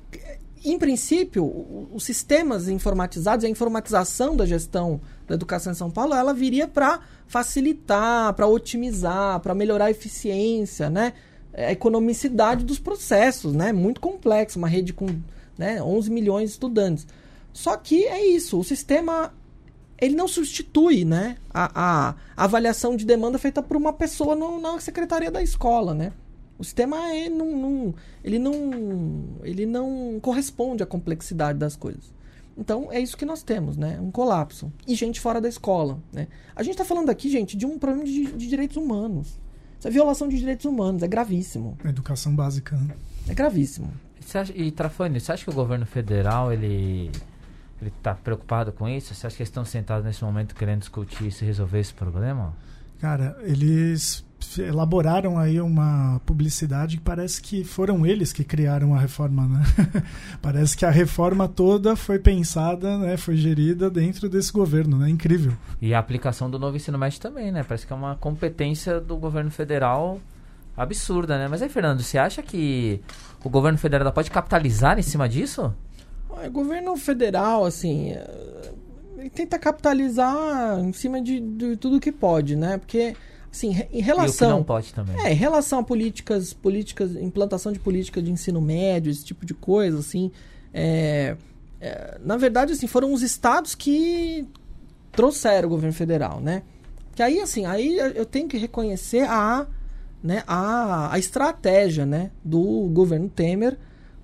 [0.65, 1.45] em princípio,
[1.93, 7.01] os sistemas informatizados, a informatização da gestão da educação em São Paulo, ela viria para
[7.27, 11.13] facilitar, para otimizar, para melhorar a eficiência, né?
[11.67, 13.73] A economicidade dos processos, né?
[13.73, 15.07] Muito complexo, uma rede com
[15.57, 17.07] né, 11 milhões de estudantes.
[17.53, 19.33] Só que é isso, o sistema
[20.01, 24.79] ele não substitui né, a, a, avaliação de demanda feita por uma pessoa no, na
[24.79, 26.13] secretaria da escola, né?
[26.57, 28.53] O sistema é, não, não, ele, não,
[29.43, 32.13] ele não corresponde à complexidade das coisas.
[32.57, 34.01] Então é isso que nós temos, né?
[34.01, 34.73] Um colapso.
[34.85, 36.01] E gente fora da escola.
[36.13, 36.27] Né?
[36.57, 39.39] A gente está falando aqui, gente, de um problema de, de, direitos humanos.
[39.79, 41.79] Isso é violação de direitos humanos, é gravíssimo.
[41.85, 42.77] Educação básica.
[42.77, 42.95] Né?
[43.29, 43.93] É gravíssimo.
[44.35, 47.11] Acha, e Trafani, você acha que o governo federal ele
[47.81, 49.15] ele está preocupado com isso?
[49.15, 52.53] Você acha que eles estão sentados nesse momento querendo discutir e resolver esse problema?
[53.01, 54.25] Cara, eles
[54.59, 59.63] elaboraram aí uma publicidade que parece que foram eles que criaram a reforma, né?
[60.41, 65.11] parece que a reforma toda foi pensada, né, foi gerida dentro desse governo, né?
[65.11, 65.53] Incrível.
[65.81, 67.63] E a aplicação do novo ensino médio também, né?
[67.63, 70.21] Parece que é uma competência do governo federal
[70.77, 71.49] absurda, né?
[71.49, 73.01] Mas aí, Fernando, você acha que
[73.45, 75.75] o governo federal pode capitalizar em cima disso?
[76.31, 78.15] O governo federal, assim,
[79.19, 82.79] ele tenta capitalizar em cima de, de tudo que pode, né?
[82.79, 83.15] Porque
[83.51, 84.49] Sim, em relação.
[84.49, 85.21] E o que não pode também.
[85.21, 89.55] É, em relação a políticas, políticas, implantação de política de ensino médio, esse tipo de
[89.55, 90.31] coisa, assim.
[90.73, 91.37] É,
[91.81, 94.47] é, na verdade, assim, foram os estados que
[95.13, 96.63] trouxeram o governo federal, né?
[97.15, 99.67] Que aí, assim, aí eu tenho que reconhecer a,
[100.23, 103.77] né, a, a estratégia, né, do governo Temer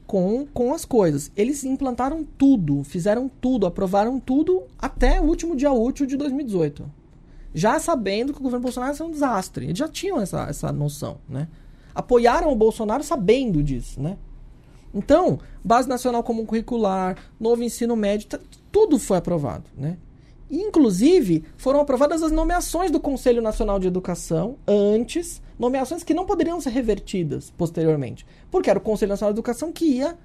[0.07, 1.31] com, com as coisas.
[1.37, 7.05] Eles implantaram tudo, fizeram tudo, aprovaram tudo até o último dia útil de 2018
[7.55, 9.67] já sabendo que o governo Bolsonaro ia ser um desastre.
[9.67, 11.47] Eles já tinham essa, essa noção, né?
[11.95, 14.19] Apoiaram o Bolsonaro sabendo disso, né?
[14.93, 18.29] Então, base nacional comum curricular, novo ensino médio,
[18.73, 19.97] tudo foi aprovado, né?
[20.51, 26.61] Inclusive, foram aprovadas as nomeações do Conselho Nacional de Educação antes, nomeações que não poderiam
[26.61, 30.17] ser revertidas posteriormente, porque era o Conselho Nacional de Educação que ia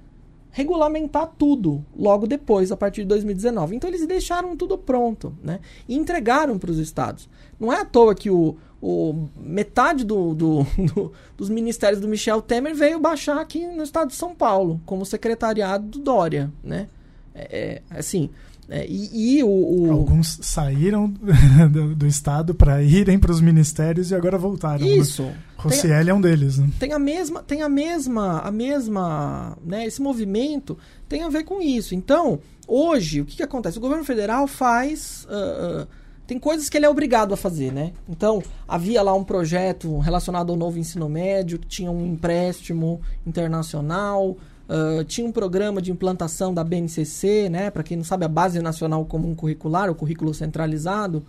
[0.51, 3.75] regulamentar tudo logo depois, a partir de 2019.
[3.75, 5.59] Então eles deixaram tudo pronto, né?
[5.87, 7.29] E entregaram para os estados.
[7.59, 10.63] Não é à toa que o, o metade do, do,
[10.93, 15.05] do, dos ministérios do Michel Temer veio baixar aqui no estado de São Paulo, como
[15.05, 16.87] secretariado do Dória, né?
[17.33, 18.29] É, é assim,
[18.69, 21.09] é, e, e o, o, Alguns saíram
[21.71, 24.85] do, do Estado para irem para os ministérios e agora voltaram.
[24.85, 24.91] Né?
[24.91, 25.23] Isso.
[25.23, 25.35] Né?
[25.57, 26.59] Rossielli é um deles.
[26.59, 26.69] Né?
[26.79, 29.85] Tem a mesma, tem a mesma, a mesma, né?
[29.85, 31.95] Esse movimento tem a ver com isso.
[31.95, 33.77] Então, hoje, o que, que acontece?
[33.77, 35.87] O governo federal faz, uh,
[36.27, 37.91] tem coisas que ele é obrigado a fazer, né?
[38.07, 44.37] Então, havia lá um projeto relacionado ao novo ensino médio, que tinha um empréstimo internacional,
[44.69, 47.71] uh, tinha um programa de implantação da BNCC, né?
[47.71, 51.25] Para quem não sabe, a Base Nacional Comum Curricular, o currículo centralizado,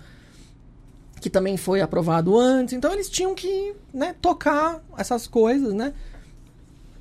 [1.20, 2.74] que também foi aprovado antes.
[2.74, 5.94] Então, eles tinham que né, tocar essas coisas, né?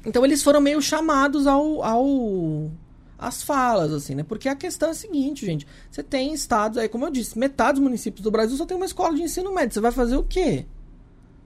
[0.06, 2.72] Então, eles foram meio chamados ao, ao
[3.18, 4.24] as falas, assim, né?
[4.24, 5.68] Porque a questão é a seguinte, gente.
[5.92, 8.86] Você tem estados, aí, como eu disse, metade dos municípios do Brasil só tem uma
[8.86, 9.74] escola de ensino médio.
[9.74, 10.66] Você vai fazer o quê?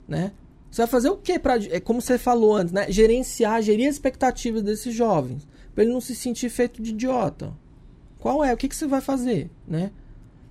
[0.08, 0.32] Né?
[0.74, 2.92] Você vai fazer o quê para, é como você falou antes, né?
[2.92, 7.54] Gerenciar, gerir as expectativas desses jovens, para ele não se sentir feito de idiota.
[8.18, 8.52] Qual é?
[8.52, 9.92] O que, que você vai fazer, né?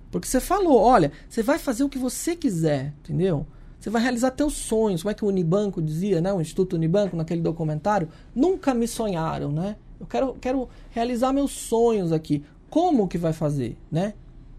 [0.09, 3.45] Porque você falou, olha, você vai fazer o que você quiser, entendeu?
[3.77, 5.03] Você vai realizar teus sonhos.
[5.03, 6.31] Como é que o Unibanco dizia, né?
[6.31, 8.07] O Instituto Unibanco, naquele documentário.
[8.33, 9.75] Nunca me sonharam, né?
[9.99, 12.45] Eu quero, quero realizar meus sonhos aqui.
[12.69, 14.13] Como que vai fazer, né?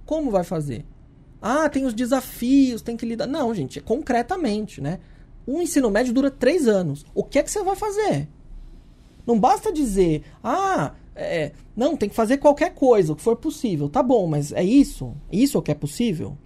[0.05, 0.85] Como vai fazer?
[1.41, 3.27] Ah, tem os desafios, tem que lidar.
[3.27, 5.01] Não, gente, é concretamente, né?
[5.47, 7.05] O ensino médio dura três anos.
[7.15, 8.29] O que é que você vai fazer?
[9.27, 13.89] Não basta dizer, ah, é, não, tem que fazer qualquer coisa, o que for possível.
[13.89, 15.15] Tá bom, mas é isso?
[15.31, 16.37] Isso é o que é possível?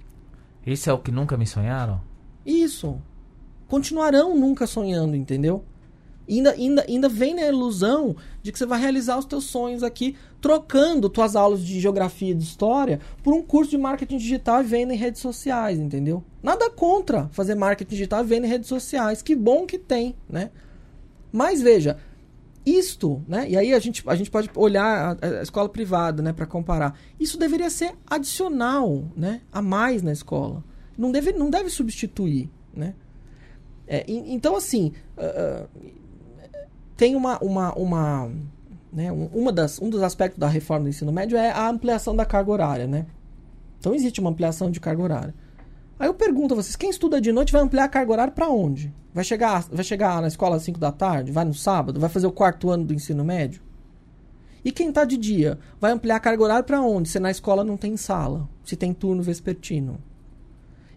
[0.67, 2.01] Isso é o que nunca me sonharam?
[2.45, 3.01] Isso.
[3.67, 5.65] Continuarão nunca sonhando, entendeu?
[6.29, 10.17] Ainda, ainda, ainda vem na ilusão de que você vai realizar os teus sonhos aqui,
[10.41, 14.65] trocando tuas aulas de geografia e de história por um curso de marketing digital e
[14.65, 16.23] venda em redes sociais, entendeu?
[16.43, 19.23] Nada contra fazer marketing digital e venda em redes sociais.
[19.23, 20.51] Que bom que tem, né?
[21.33, 21.99] Mas veja,
[22.65, 23.49] isto, né?
[23.49, 26.99] E aí a gente, a gente pode olhar a, a escola privada, né, para comparar.
[27.19, 30.63] Isso deveria ser adicional, né, a mais na escola.
[30.97, 32.95] Não deve, não deve substituir, né?
[33.87, 35.67] É, então assim, uh,
[36.99, 38.31] tem uma, uma, uma
[38.93, 42.27] né, uma das, um dos aspectos da reforma do ensino médio é a ampliação da
[42.27, 43.07] carga horária, né?
[43.79, 45.35] Então existe uma ampliação de carga horária.
[45.97, 48.49] Aí eu pergunto a vocês, quem estuda de noite vai ampliar a carga horária para
[48.49, 48.93] onde?
[49.15, 51.31] Vai chegar, vai chegar na escola às 5 da tarde?
[51.31, 52.01] Vai no sábado?
[52.01, 53.63] Vai fazer o quarto ano do ensino médio?
[54.65, 55.57] E quem está de dia?
[55.81, 57.09] Vai ampliar a carga horária para onde?
[57.09, 59.99] Se na escola não tem sala, se tem turno vespertino.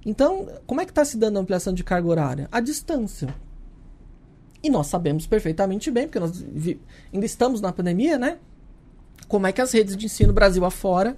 [0.04, 2.50] Então, como é que está se dando a ampliação de carga horária?
[2.52, 3.34] A distância.
[4.64, 6.46] E nós sabemos perfeitamente bem, porque nós
[7.12, 8.38] ainda estamos na pandemia, né?
[9.28, 11.18] Como é que as redes de ensino Brasil afora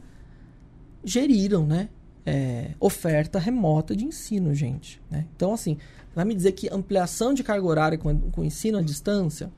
[1.03, 1.89] geriram, né?
[2.25, 5.01] É, oferta remota de ensino, gente.
[5.11, 5.25] Né?
[5.35, 5.77] Então, assim,
[6.15, 9.51] vai me dizer que ampliação de carga horária com, com ensino à distância,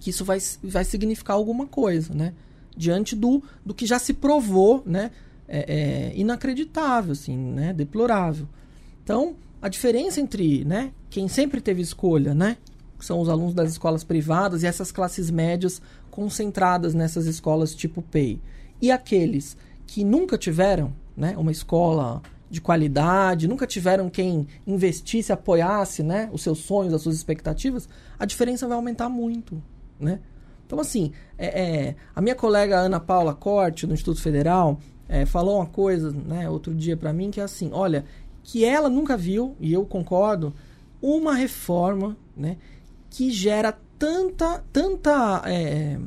[0.00, 2.32] que isso vai, vai significar alguma coisa, né?
[2.74, 5.10] Diante do, do que já se provou, né?
[5.46, 7.74] É, é inacreditável, assim, né?
[7.74, 8.48] Deplorável.
[9.04, 10.92] Então, a diferença entre, né?
[11.10, 12.56] Quem sempre teve escolha, né?
[13.04, 15.80] São os alunos das escolas privadas e essas classes médias
[16.10, 18.40] concentradas nessas escolas tipo PEI.
[18.80, 26.02] E aqueles que nunca tiveram né, uma escola de qualidade, nunca tiveram quem investisse, apoiasse
[26.02, 27.88] né, os seus sonhos, as suas expectativas,
[28.18, 29.62] a diferença vai aumentar muito.
[29.98, 30.20] Né?
[30.66, 34.78] Então, assim, é, é, a minha colega Ana Paula Corte, do Instituto Federal,
[35.08, 38.04] é, falou uma coisa né, outro dia para mim que é assim: olha,
[38.42, 40.54] que ela nunca viu, e eu concordo,
[41.00, 42.56] uma reforma né,
[43.12, 45.98] que gera tanta, tanta, é,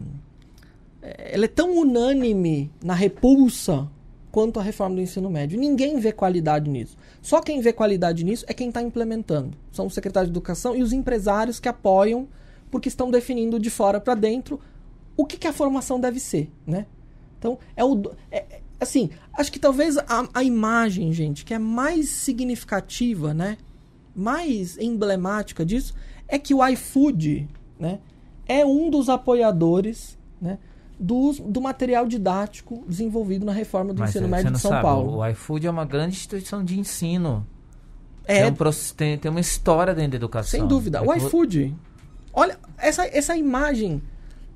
[1.03, 3.87] é, ela é tão unânime na repulsa
[4.31, 5.59] quanto a reforma do ensino médio.
[5.59, 6.97] Ninguém vê qualidade nisso.
[7.21, 9.55] Só quem vê qualidade nisso é quem está implementando.
[9.71, 12.27] São os secretários de educação e os empresários que apoiam,
[12.71, 14.59] porque estão definindo de fora para dentro
[15.15, 16.87] o que, que, a formação deve ser, né?
[17.37, 18.01] Então, é o...
[18.31, 23.57] É, é, assim, acho que talvez a, a imagem, gente, que é mais significativa, né?
[24.13, 25.93] Mais emblemática disso
[26.27, 27.47] é que o iFood
[27.79, 27.99] né,
[28.47, 30.57] é um dos apoiadores né,
[30.99, 35.17] do, do material didático desenvolvido na reforma do Mas ensino médio de São sabe, Paulo.
[35.17, 37.45] O iFood é uma grande instituição de ensino.
[38.25, 40.59] É, tem, um, tem, tem uma história dentro da educação.
[40.59, 41.03] Sem dúvida.
[41.03, 41.75] O iFood.
[42.33, 44.01] Olha, essa, essa imagem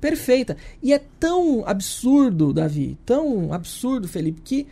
[0.00, 0.56] perfeita.
[0.82, 4.66] E é tão absurdo, Davi, tão absurdo, Felipe, que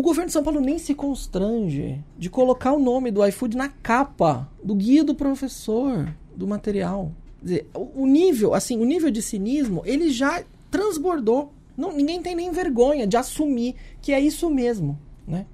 [0.00, 3.68] o governo de São Paulo nem se constrange de colocar o nome do iFood na
[3.68, 7.12] capa do guia do professor do material.
[7.38, 11.52] Quer dizer, o nível, assim, o nível de cinismo, ele já transbordou.
[11.76, 14.98] Não, ninguém tem nem vergonha de assumir que é isso mesmo,
[15.28, 15.44] né?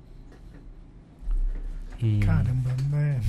[2.01, 2.21] E...
[2.21, 3.21] Caramba, é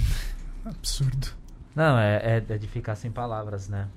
[0.66, 1.30] absurdo.
[1.76, 3.88] Não, é, é, é de ficar sem palavras, né?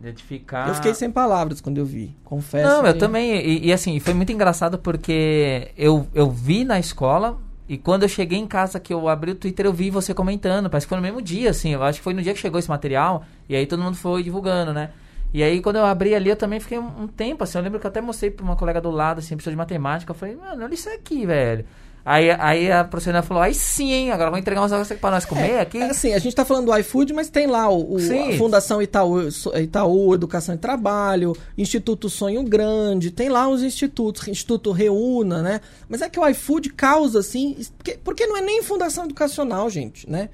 [0.00, 0.68] Identificar.
[0.68, 2.68] Eu fiquei sem palavras quando eu vi, confesso.
[2.68, 2.88] Não, que...
[2.88, 3.36] eu também.
[3.36, 7.38] E, e, assim, foi muito engraçado porque eu, eu vi na escola.
[7.68, 10.70] E quando eu cheguei em casa, que eu abri o Twitter, eu vi você comentando.
[10.70, 11.74] Parece que foi no mesmo dia, assim.
[11.74, 13.24] Eu acho que foi no dia que chegou esse material.
[13.46, 14.90] E aí todo mundo foi divulgando, né?
[15.32, 17.78] E aí, quando eu abri ali, eu também fiquei um, um tempo, assim, eu lembro
[17.78, 20.36] que eu até mostrei pra uma colega do lado, assim, pessoa de matemática, eu falei,
[20.36, 21.66] mano, olha isso aqui, velho.
[22.10, 25.26] Aí, aí a professora falou, aí sim, hein, agora vou entregar umas coisas pra nós
[25.26, 25.76] comer é, aqui.
[25.76, 27.98] É assim, a gente tá falando do iFood, mas tem lá o, o
[28.38, 35.42] Fundação Itaú, Itaú, Educação e Trabalho, Instituto Sonho Grande, tem lá os institutos, Instituto Reúna,
[35.42, 35.60] né?
[35.86, 40.08] Mas é que o iFood causa, assim, porque, porque não é nem fundação educacional, gente,
[40.08, 40.30] né?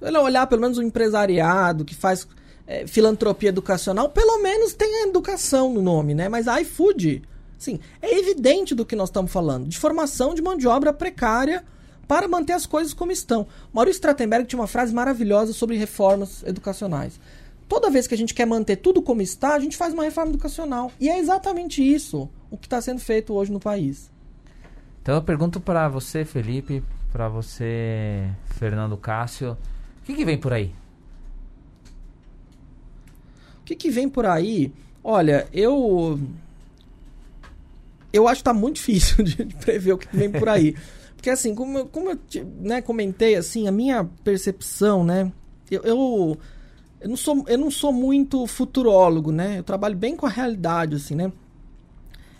[0.00, 2.28] Ele olhar pelo menos o empresariado que faz
[2.68, 6.28] é, filantropia educacional, pelo menos tem a educação no nome, né?
[6.28, 7.22] Mas a iFood,
[7.58, 11.64] sim, é evidente do que nós estamos falando, de formação de mão de obra precária
[12.06, 13.46] para manter as coisas como estão.
[13.72, 17.18] Maurício Strattenberg tinha uma frase maravilhosa sobre reformas educacionais.
[17.68, 20.30] Toda vez que a gente quer manter tudo como está, a gente faz uma reforma
[20.30, 20.92] educacional.
[21.00, 24.10] E é exatamente isso o que está sendo feito hoje no país.
[25.02, 26.82] Então eu pergunto para você, Felipe,
[27.12, 29.56] para você, Fernando Cássio,
[30.02, 30.72] o que, que vem por aí?
[33.60, 34.72] O que, que vem por aí?
[35.02, 36.20] Olha, eu.
[38.16, 40.74] Eu acho que tá muito difícil de, de prever o que vem por aí.
[41.14, 42.18] Porque assim, como, eu, como eu
[42.60, 45.32] né, comentei, assim, a minha percepção, né?
[45.70, 46.38] Eu, eu,
[47.00, 49.58] eu, não sou, eu não sou muito futurólogo, né?
[49.58, 51.32] Eu trabalho bem com a realidade, assim, né?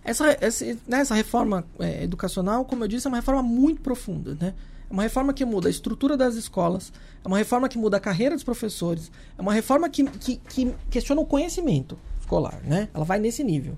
[0.05, 4.37] Essa, essa, né, essa reforma é, educacional, como eu disse, é uma reforma muito profunda,
[4.41, 4.55] né?
[4.89, 6.93] É uma reforma que muda a estrutura das escolas,
[7.25, 10.73] é uma reforma que muda a carreira dos professores, é uma reforma que, que, que
[10.89, 12.89] questiona o conhecimento escolar, né?
[12.95, 13.77] Ela vai nesse nível.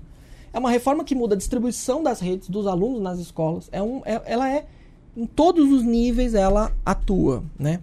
[0.53, 3.69] É uma reforma que muda a distribuição das redes dos alunos nas escolas.
[3.71, 4.65] É um, é, ela é
[5.15, 7.81] em todos os níveis ela atua, né?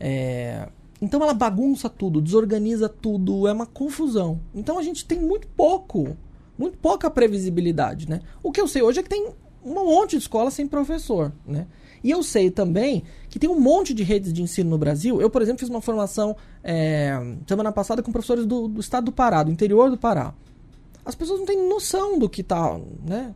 [0.00, 0.68] É,
[1.00, 4.40] então ela bagunça tudo, desorganiza tudo, é uma confusão.
[4.54, 6.16] Então a gente tem muito pouco,
[6.58, 8.20] muito pouca previsibilidade, né?
[8.42, 9.28] O que eu sei hoje é que tem
[9.64, 11.66] um monte de escola sem professor, né?
[12.02, 15.22] E eu sei também que tem um monte de redes de ensino no Brasil.
[15.22, 19.12] Eu, por exemplo, fiz uma formação é, semana passada com professores do, do, estado do
[19.12, 20.34] Pará, do interior do Pará.
[21.04, 23.34] As pessoas não têm noção do que tá, né?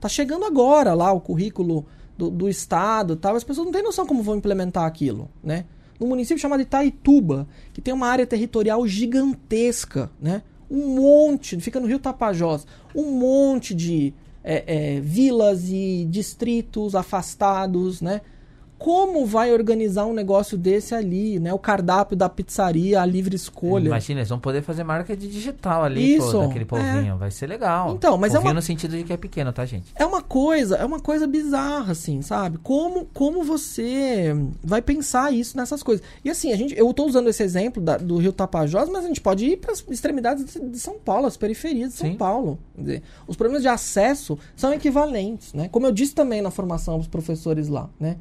[0.00, 1.86] Tá chegando agora lá o currículo
[2.16, 3.36] do, do estado tal.
[3.36, 5.66] As pessoas não têm noção como vão implementar aquilo, né?
[6.00, 10.42] No município chamado Itaituba, que tem uma área territorial gigantesca, né?
[10.70, 18.00] Um monte, fica no Rio Tapajós, um monte de é, é, vilas e distritos afastados,
[18.00, 18.22] né?
[18.82, 21.54] Como vai organizar um negócio desse ali, né?
[21.54, 23.86] O cardápio da pizzaria, a livre escolha.
[23.86, 27.14] Imagina, eles vão poder fazer marca de digital ali, Isso, pô, daquele povinho.
[27.14, 27.16] É.
[27.16, 27.94] Vai ser legal.
[27.94, 28.54] Então, mas é povinho é uma...
[28.54, 29.92] no sentido de que é pequeno, tá, gente?
[29.94, 32.58] É uma coisa, é uma coisa bizarra, assim, sabe?
[32.58, 36.04] Como, como você vai pensar isso nessas coisas.
[36.24, 39.08] E assim, a gente, eu tô usando esse exemplo da, do Rio Tapajós, mas a
[39.08, 42.16] gente pode ir para as extremidades de São Paulo, as periferias de São Sim.
[42.16, 42.58] Paulo.
[42.76, 45.68] Dizer, os problemas de acesso são equivalentes, né?
[45.68, 48.16] Como eu disse também na formação dos professores lá, né?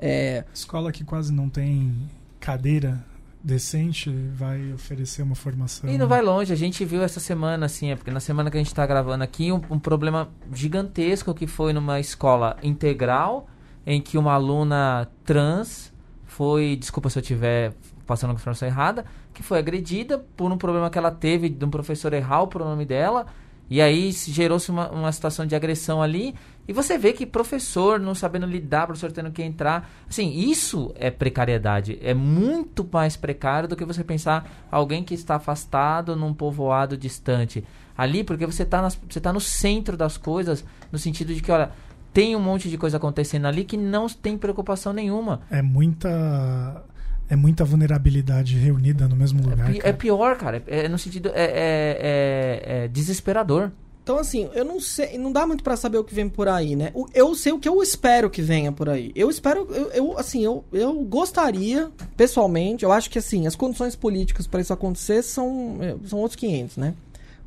[0.00, 0.44] É...
[0.54, 2.08] Escola que quase não tem
[2.40, 3.04] cadeira
[3.42, 5.88] decente vai oferecer uma formação.
[5.88, 8.56] E não vai longe, a gente viu essa semana, assim, é porque na semana que
[8.56, 13.48] a gente está gravando aqui, um, um, problema gigantesco que foi numa escola integral,
[13.86, 15.92] em que uma aluna trans
[16.26, 17.72] foi, desculpa se eu estiver
[18.06, 21.70] passando a informação errada, que foi agredida por um problema que ela teve de um
[21.70, 23.26] professor errar o pronome dela,
[23.70, 26.34] e aí gerou-se uma, uma situação de agressão ali,
[26.70, 29.90] e você vê que professor não sabendo lidar, professor tendo que entrar.
[30.08, 31.98] Assim, isso é precariedade.
[32.00, 37.64] É muito mais precário do que você pensar alguém que está afastado num povoado distante.
[37.98, 41.72] Ali, porque você está tá no centro das coisas, no sentido de que, olha,
[42.12, 45.40] tem um monte de coisa acontecendo ali que não tem preocupação nenhuma.
[45.50, 46.84] É muita
[47.28, 49.74] é muita vulnerabilidade reunida no mesmo lugar.
[49.74, 50.62] É, é pior, cara.
[50.68, 51.32] É, é no sentido.
[51.34, 53.72] É, é, é, é desesperador.
[54.02, 56.74] Então, assim, eu não sei, não dá muito para saber o que vem por aí,
[56.74, 56.92] né?
[57.14, 59.12] Eu sei o que eu espero que venha por aí.
[59.14, 63.94] Eu espero, eu, eu assim, eu, eu gostaria, pessoalmente, eu acho que, assim, as condições
[63.94, 66.94] políticas para isso acontecer são, é, são outros 500, né?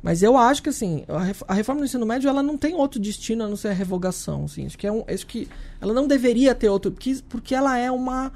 [0.00, 1.04] Mas eu acho que, assim,
[1.48, 4.44] a reforma do ensino médio, ela não tem outro destino a não ser a revogação,
[4.44, 4.66] assim.
[4.66, 5.48] Acho que, é um, acho que
[5.80, 8.30] ela não deveria ter outro, porque, porque ela é uma,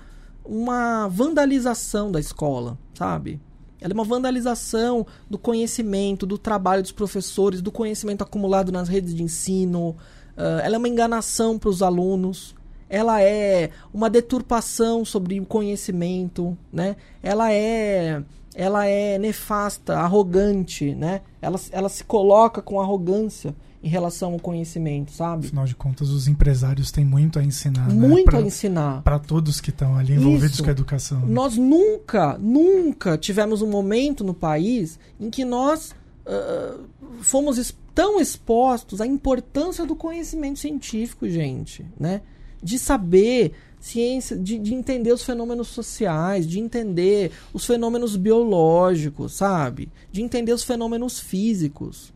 [0.44, 3.38] uma vandalização da escola, sabe?
[3.81, 9.14] Ela é uma vandalização do conhecimento, do trabalho dos professores, do conhecimento acumulado nas redes
[9.14, 9.91] de ensino.
[10.37, 12.55] Uh, ela é uma enganação para os alunos.
[12.89, 16.97] Ela é uma deturpação sobre o conhecimento, né?
[17.22, 18.22] Ela é,
[18.55, 21.20] ela é nefasta, arrogante, né?
[21.41, 25.47] Ela, ela se coloca com arrogância em relação ao conhecimento, sabe?
[25.47, 27.89] Afinal de contas, os empresários têm muito a ensinar.
[27.89, 27.95] Né?
[27.95, 28.22] Muito né?
[28.24, 29.03] pra, a ensinar.
[29.03, 30.62] Para todos que estão ali envolvidos Isso.
[30.62, 31.20] com a educação.
[31.20, 31.26] Né?
[31.28, 35.95] Nós nunca, nunca tivemos um momento no país em que nós
[36.26, 36.84] uh,
[37.20, 42.22] fomos tão expostos à importância do conhecimento científico, gente, né?
[42.62, 49.88] De saber ciência, de, de entender os fenômenos sociais, de entender os fenômenos biológicos, sabe?
[50.11, 52.12] De entender os fenômenos físicos.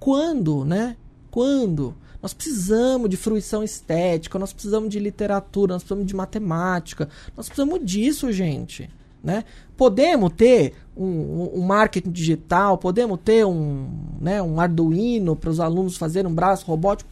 [0.00, 0.96] Quando, né?
[1.30, 1.94] Quando?
[2.22, 7.80] Nós precisamos de fruição estética, nós precisamos de literatura, nós precisamos de matemática, nós precisamos
[7.84, 8.88] disso, gente.
[9.22, 9.44] Né?
[9.76, 13.88] Podemos ter um, um marketing digital, podemos ter um,
[14.20, 17.10] né, um Arduino para os alunos fazerem um braço robótico.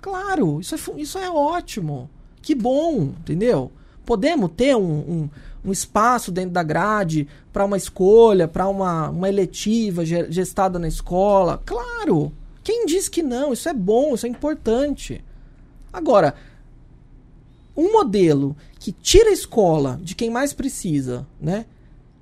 [0.00, 2.08] Claro, isso é, isso é ótimo.
[2.40, 3.70] Que bom, entendeu?
[4.04, 5.30] Podemos ter um, um,
[5.64, 11.62] um espaço dentro da grade para uma escolha, para uma, uma eletiva gestada na escola.
[11.64, 12.32] Claro!
[12.62, 13.52] Quem diz que não?
[13.52, 15.24] Isso é bom, isso é importante.
[15.92, 16.34] Agora,
[17.76, 21.66] um modelo que tira a escola de quem mais precisa, né?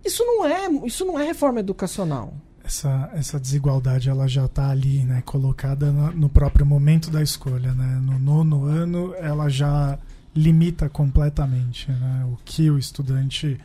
[0.04, 2.34] Isso não é, isso não é reforma educacional.
[2.66, 7.72] Essa, essa desigualdade ela já está ali, né, colocada no, no, próprio momento da escolha,
[7.72, 8.00] né?
[8.02, 9.96] No nono ano ela já
[10.34, 13.56] limita completamente, né, o que o estudante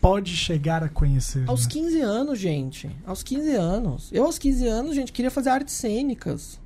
[0.00, 1.42] pode chegar a conhecer.
[1.48, 1.72] Aos né?
[1.72, 2.90] 15 anos, gente.
[3.04, 4.10] Aos 15 anos.
[4.12, 6.60] Eu, aos 15 anos, gente, queria fazer artes cênicas.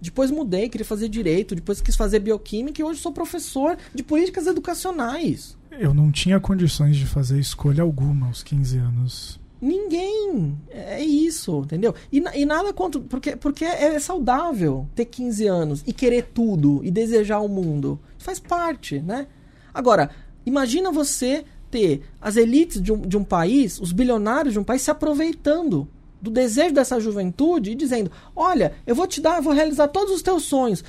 [0.00, 4.46] Depois mudei, queria fazer direito, depois quis fazer bioquímica e hoje sou professor de políticas
[4.46, 5.56] educacionais.
[5.70, 9.40] Eu não tinha condições de fazer escolha alguma aos 15 anos.
[9.60, 10.56] Ninguém.
[10.70, 11.94] É isso, entendeu?
[12.12, 13.00] E, e nada contra.
[13.00, 17.98] Porque, porque é saudável ter 15 anos e querer tudo e desejar o mundo.
[18.18, 19.26] Faz parte, né?
[19.74, 20.10] Agora,
[20.46, 24.82] imagina você ter as elites de um, de um país, os bilionários de um país
[24.82, 25.88] se aproveitando
[26.20, 30.22] do desejo dessa juventude e dizendo: Olha, eu vou te dar, vou realizar todos os
[30.22, 30.84] teus sonhos.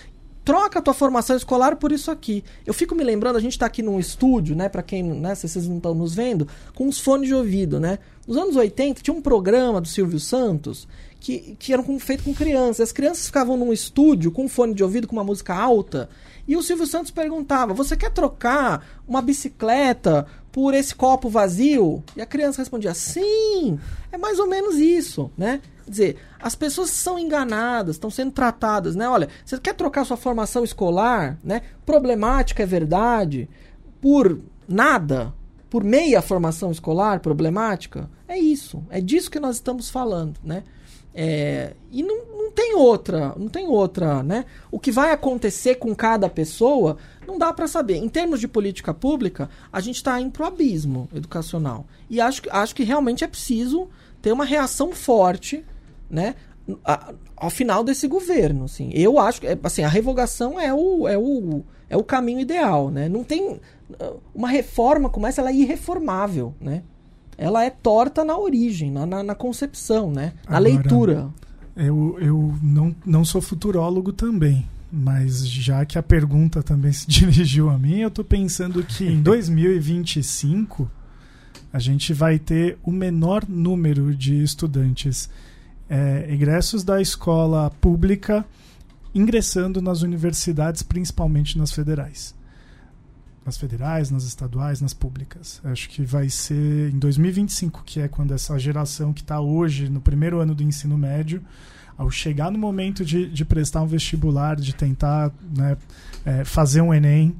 [0.49, 2.43] Troca a tua formação escolar por isso aqui.
[2.65, 4.67] Eu fico me lembrando, a gente está aqui num estúdio, né?
[4.67, 7.99] Para quem, né, se vocês não estão nos vendo, com uns fones de ouvido, né?
[8.27, 10.87] Nos anos 80 tinha um programa do Silvio Santos
[11.19, 12.79] que, que era feito com crianças.
[12.79, 16.09] As crianças ficavam num estúdio com um fone de ouvido com uma música alta
[16.47, 22.03] e o Silvio Santos perguntava: Você quer trocar uma bicicleta por esse copo vazio?
[22.17, 23.79] E a criança respondia: Sim,
[24.11, 25.61] é mais ou menos isso, né?
[25.89, 29.09] Quer dizer, as pessoas são enganadas, estão sendo tratadas, né?
[29.09, 31.63] Olha, você quer trocar sua formação escolar, né?
[31.83, 33.49] Problemática é verdade,
[33.99, 35.33] por nada,
[35.67, 38.07] por meia formação escolar problemática?
[38.27, 40.63] É isso, é disso que nós estamos falando, né?
[41.11, 44.45] É, e não, não tem outra, não tem outra, né?
[44.69, 47.95] O que vai acontecer com cada pessoa não dá para saber.
[47.95, 51.87] Em termos de política pública, a gente está indo pro abismo educacional.
[52.07, 53.89] E acho, acho que realmente é preciso
[54.21, 55.65] ter uma reação forte,
[56.09, 56.35] né?
[57.35, 58.91] ao final desse governo, assim.
[58.93, 63.09] Eu acho que assim, a revogação é o, é o, é o caminho ideal, né?
[63.09, 63.59] Não tem
[64.35, 66.83] uma reforma como essa, ela é irreformável, né?
[67.39, 70.33] ela é torta na origem, na, na, na concepção, né?
[70.47, 71.29] Na Agora, leitura.
[71.75, 77.69] Eu, eu não, não sou futurólogo também, mas já que a pergunta também se dirigiu
[77.69, 80.91] a mim, eu estou pensando que em 2025
[81.71, 85.29] a gente vai ter o menor número de estudantes
[85.89, 88.45] é, egressos da escola pública
[89.13, 92.37] ingressando nas universidades, principalmente nas federais
[93.49, 95.59] nas federais, nas estaduais, nas públicas.
[95.63, 99.99] Acho que vai ser em 2025, que é quando essa geração que está hoje no
[99.99, 101.41] primeiro ano do ensino médio,
[101.97, 105.77] ao chegar no momento de, de prestar um vestibular, de tentar né,
[106.23, 107.35] é, fazer um Enem,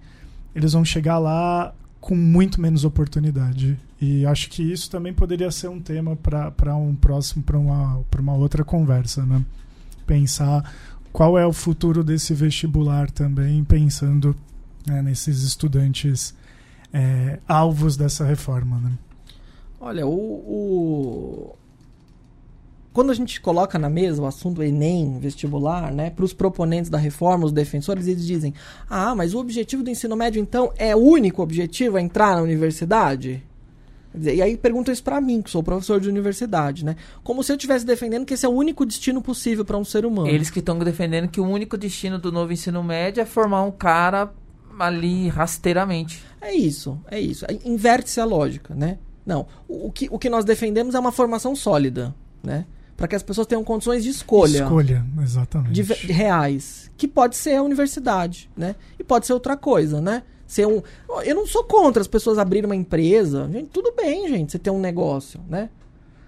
[0.56, 3.78] eles vão chegar lá com muito menos oportunidade.
[4.02, 8.34] E acho que isso também poderia ser um tema para um próximo, para uma, uma
[8.36, 9.44] outra conversa, né?
[10.06, 10.74] Pensar
[11.12, 14.36] qual é o futuro desse vestibular também, pensando
[14.86, 16.34] né, nesses estudantes
[16.94, 18.80] é, alvos dessa reforma.
[18.80, 18.92] Né?
[19.80, 21.56] Olha, o, o,
[22.92, 26.98] quando a gente coloca na mesa o assunto Enem, vestibular, né, para os proponentes da
[26.98, 28.54] reforma, os defensores, eles dizem:
[28.90, 32.42] ah, mas o objetivo do ensino médio, então, é o único objetivo, é entrar na
[32.42, 33.44] universidade?
[34.16, 36.96] e aí perguntam isso para mim, que sou professor de universidade, né?
[37.24, 40.04] Como se eu estivesse defendendo que esse é o único destino possível para um ser
[40.04, 40.28] humano.
[40.28, 43.72] Eles que estão defendendo que o único destino do novo ensino médio é formar um
[43.72, 44.34] cara
[44.80, 46.24] ali rasteiramente.
[46.42, 47.46] É isso, é isso.
[47.64, 48.98] Inverte-se a lógica, né?
[49.26, 52.66] Não, o, o, que, o que nós defendemos é uma formação sólida, né?
[53.00, 54.64] Para que as pessoas tenham condições de escolha.
[54.64, 55.72] Escolha, exatamente.
[55.72, 56.92] De, de reais.
[56.98, 58.76] Que pode ser a universidade, né?
[59.00, 60.22] E pode ser outra coisa, né?
[60.46, 60.84] Ser um.
[61.24, 63.50] Eu não sou contra as pessoas abrirem uma empresa.
[63.50, 65.70] Gente, tudo bem, gente, você ter um negócio, né?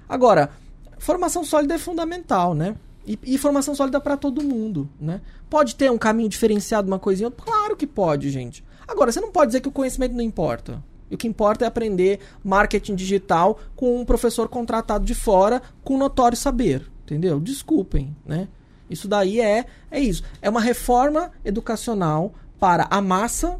[0.08, 0.50] Agora,
[0.98, 2.78] formação sólida é fundamental, né?
[3.06, 5.20] E, e formação sólida para todo mundo, né?
[5.50, 7.30] Pode ter um caminho diferenciado, uma coisinha?
[7.30, 8.64] Claro que pode, gente.
[8.88, 10.82] Agora, você não pode dizer que o conhecimento não importa.
[11.12, 15.98] E o que importa é aprender marketing digital com um professor contratado de fora com
[15.98, 17.38] notório saber, entendeu?
[17.40, 18.48] Desculpem, né?
[18.90, 20.24] Isso daí é é isso.
[20.42, 23.60] É uma reforma educacional para a massa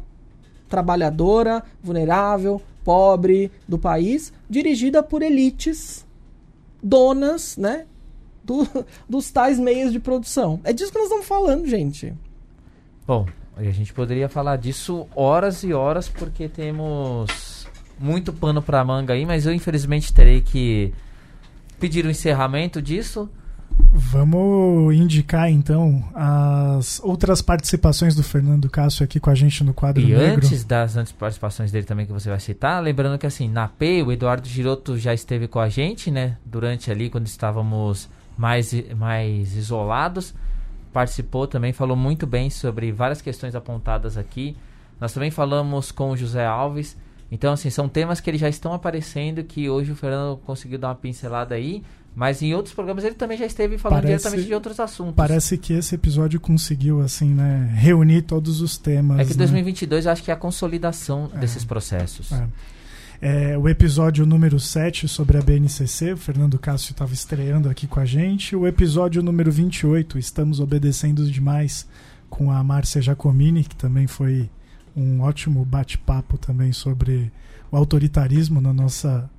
[0.68, 6.06] trabalhadora, vulnerável, pobre do país, dirigida por elites
[6.82, 7.86] donas, né,
[8.42, 8.66] do,
[9.06, 10.60] dos tais meios de produção.
[10.64, 12.14] É disso que nós estamos falando, gente.
[13.06, 13.26] Bom,
[13.56, 17.66] a gente poderia falar disso horas e horas, porque temos
[17.98, 20.92] muito pano para manga aí, mas eu infelizmente terei que
[21.78, 23.28] pedir o encerramento disso.
[23.94, 30.02] Vamos indicar então as outras participações do Fernando Cássio aqui com a gente no quadro
[30.02, 30.46] e negro.
[30.46, 34.02] antes das antes participações dele também que você vai citar, lembrando que assim, na P,
[34.02, 36.36] o Eduardo Giroto já esteve com a gente, né?
[36.44, 40.34] Durante ali, quando estávamos mais, mais isolados.
[40.92, 44.56] Participou também, falou muito bem sobre várias questões apontadas aqui.
[45.00, 46.96] Nós também falamos com o José Alves.
[47.30, 50.88] Então, assim, são temas que eles já estão aparecendo, que hoje o Fernando conseguiu dar
[50.88, 51.82] uma pincelada aí.
[52.14, 55.14] Mas em outros programas ele também já esteve falando Parece- diretamente de outros assuntos.
[55.14, 59.18] Parece que esse episódio conseguiu, assim, né, reunir todos os temas.
[59.18, 59.36] É que né?
[59.38, 61.38] 2022 eu acho que é a consolidação É.
[61.38, 62.30] desses processos.
[62.30, 62.46] É.
[63.24, 68.00] É, o episódio número 7 sobre a BNCC, o Fernando Cássio estava estreando aqui com
[68.00, 68.56] a gente.
[68.56, 71.86] O episódio número 28, Estamos Obedecendo Demais,
[72.28, 74.50] com a Márcia Giacomini, que também foi
[74.96, 77.30] um ótimo bate-papo também sobre
[77.70, 79.30] o autoritarismo na nossa,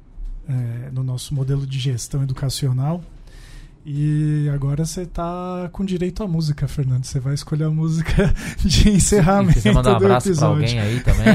[0.47, 3.03] é, no nosso modelo de gestão educacional.
[3.85, 7.03] E agora você tá com direito à música, Fernando.
[7.03, 10.63] Você vai escolher a música de encerramento quiser mandar um do abraço episódio.
[10.63, 11.33] alguém aí também.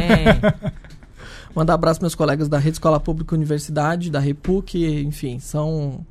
[1.54, 6.04] Mandar abraço meus colegas da Rede Escola Pública Universidade, da Repuc, enfim, são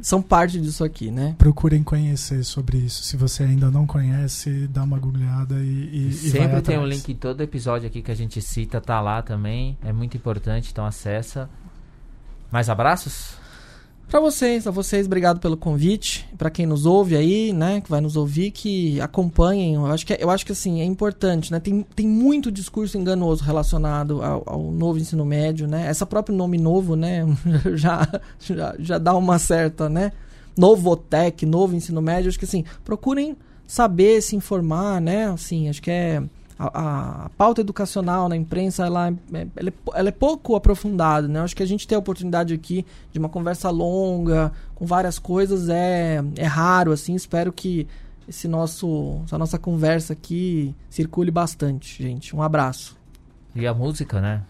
[0.00, 1.34] são parte disso aqui, né?
[1.36, 3.02] procurem conhecer sobre isso.
[3.02, 6.80] Se você ainda não conhece, dá uma googleada e, e, e vai Sempre tem um
[6.82, 6.96] atrás.
[6.96, 9.76] link em todo episódio aqui que a gente cita, tá lá também.
[9.84, 11.50] É muito importante, então acessa.
[12.50, 13.39] Mais abraços?
[14.10, 16.28] Pra vocês, a vocês, obrigado pelo convite.
[16.36, 19.74] Pra quem nos ouve aí, né, que vai nos ouvir, que acompanhem.
[19.74, 21.60] Eu acho que, eu acho que assim, é importante, né?
[21.60, 25.86] Tem, tem muito discurso enganoso relacionado ao, ao novo ensino médio, né?
[25.86, 27.24] Essa próprio nome novo, né,
[27.76, 30.10] já, já, já dá uma certa, né?
[30.58, 35.30] Novotec, novo ensino médio, acho que assim, procurem saber, se informar, né?
[35.30, 36.20] Assim, acho que é
[36.68, 41.40] a, a pauta educacional na imprensa ela, é- ela, é, ela é pouco aprofundada, né?
[41.40, 45.68] Acho que a gente ter a oportunidade aqui de uma conversa longa, com várias coisas,
[45.70, 47.14] é, é raro, assim.
[47.14, 47.88] Espero que
[48.28, 52.36] esse nosso, essa nossa conversa aqui circule bastante, gente.
[52.36, 52.96] Um abraço.
[53.54, 54.42] E a música, né?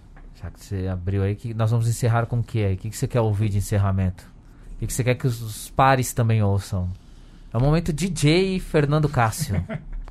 [0.43, 2.75] Já que você abriu aí, que nós vamos encerrar com o que aí?
[2.75, 4.25] O que que você quer ouvir de encerramento?
[4.75, 6.89] O que que você quer que os, os pares também ouçam?
[7.53, 9.65] É o momento DJ Fernando Cássio.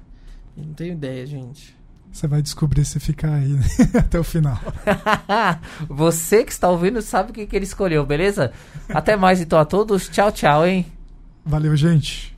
[0.56, 1.79] Não tenho ideia, gente.
[2.12, 3.64] Você vai descobrir se ficar aí né?
[4.00, 4.60] até o final.
[5.88, 8.52] Você que está ouvindo sabe o que, que ele escolheu, beleza?
[8.90, 10.10] Até mais então a todos.
[10.10, 10.86] Tchau, tchau, hein?
[11.46, 12.36] Valeu, gente.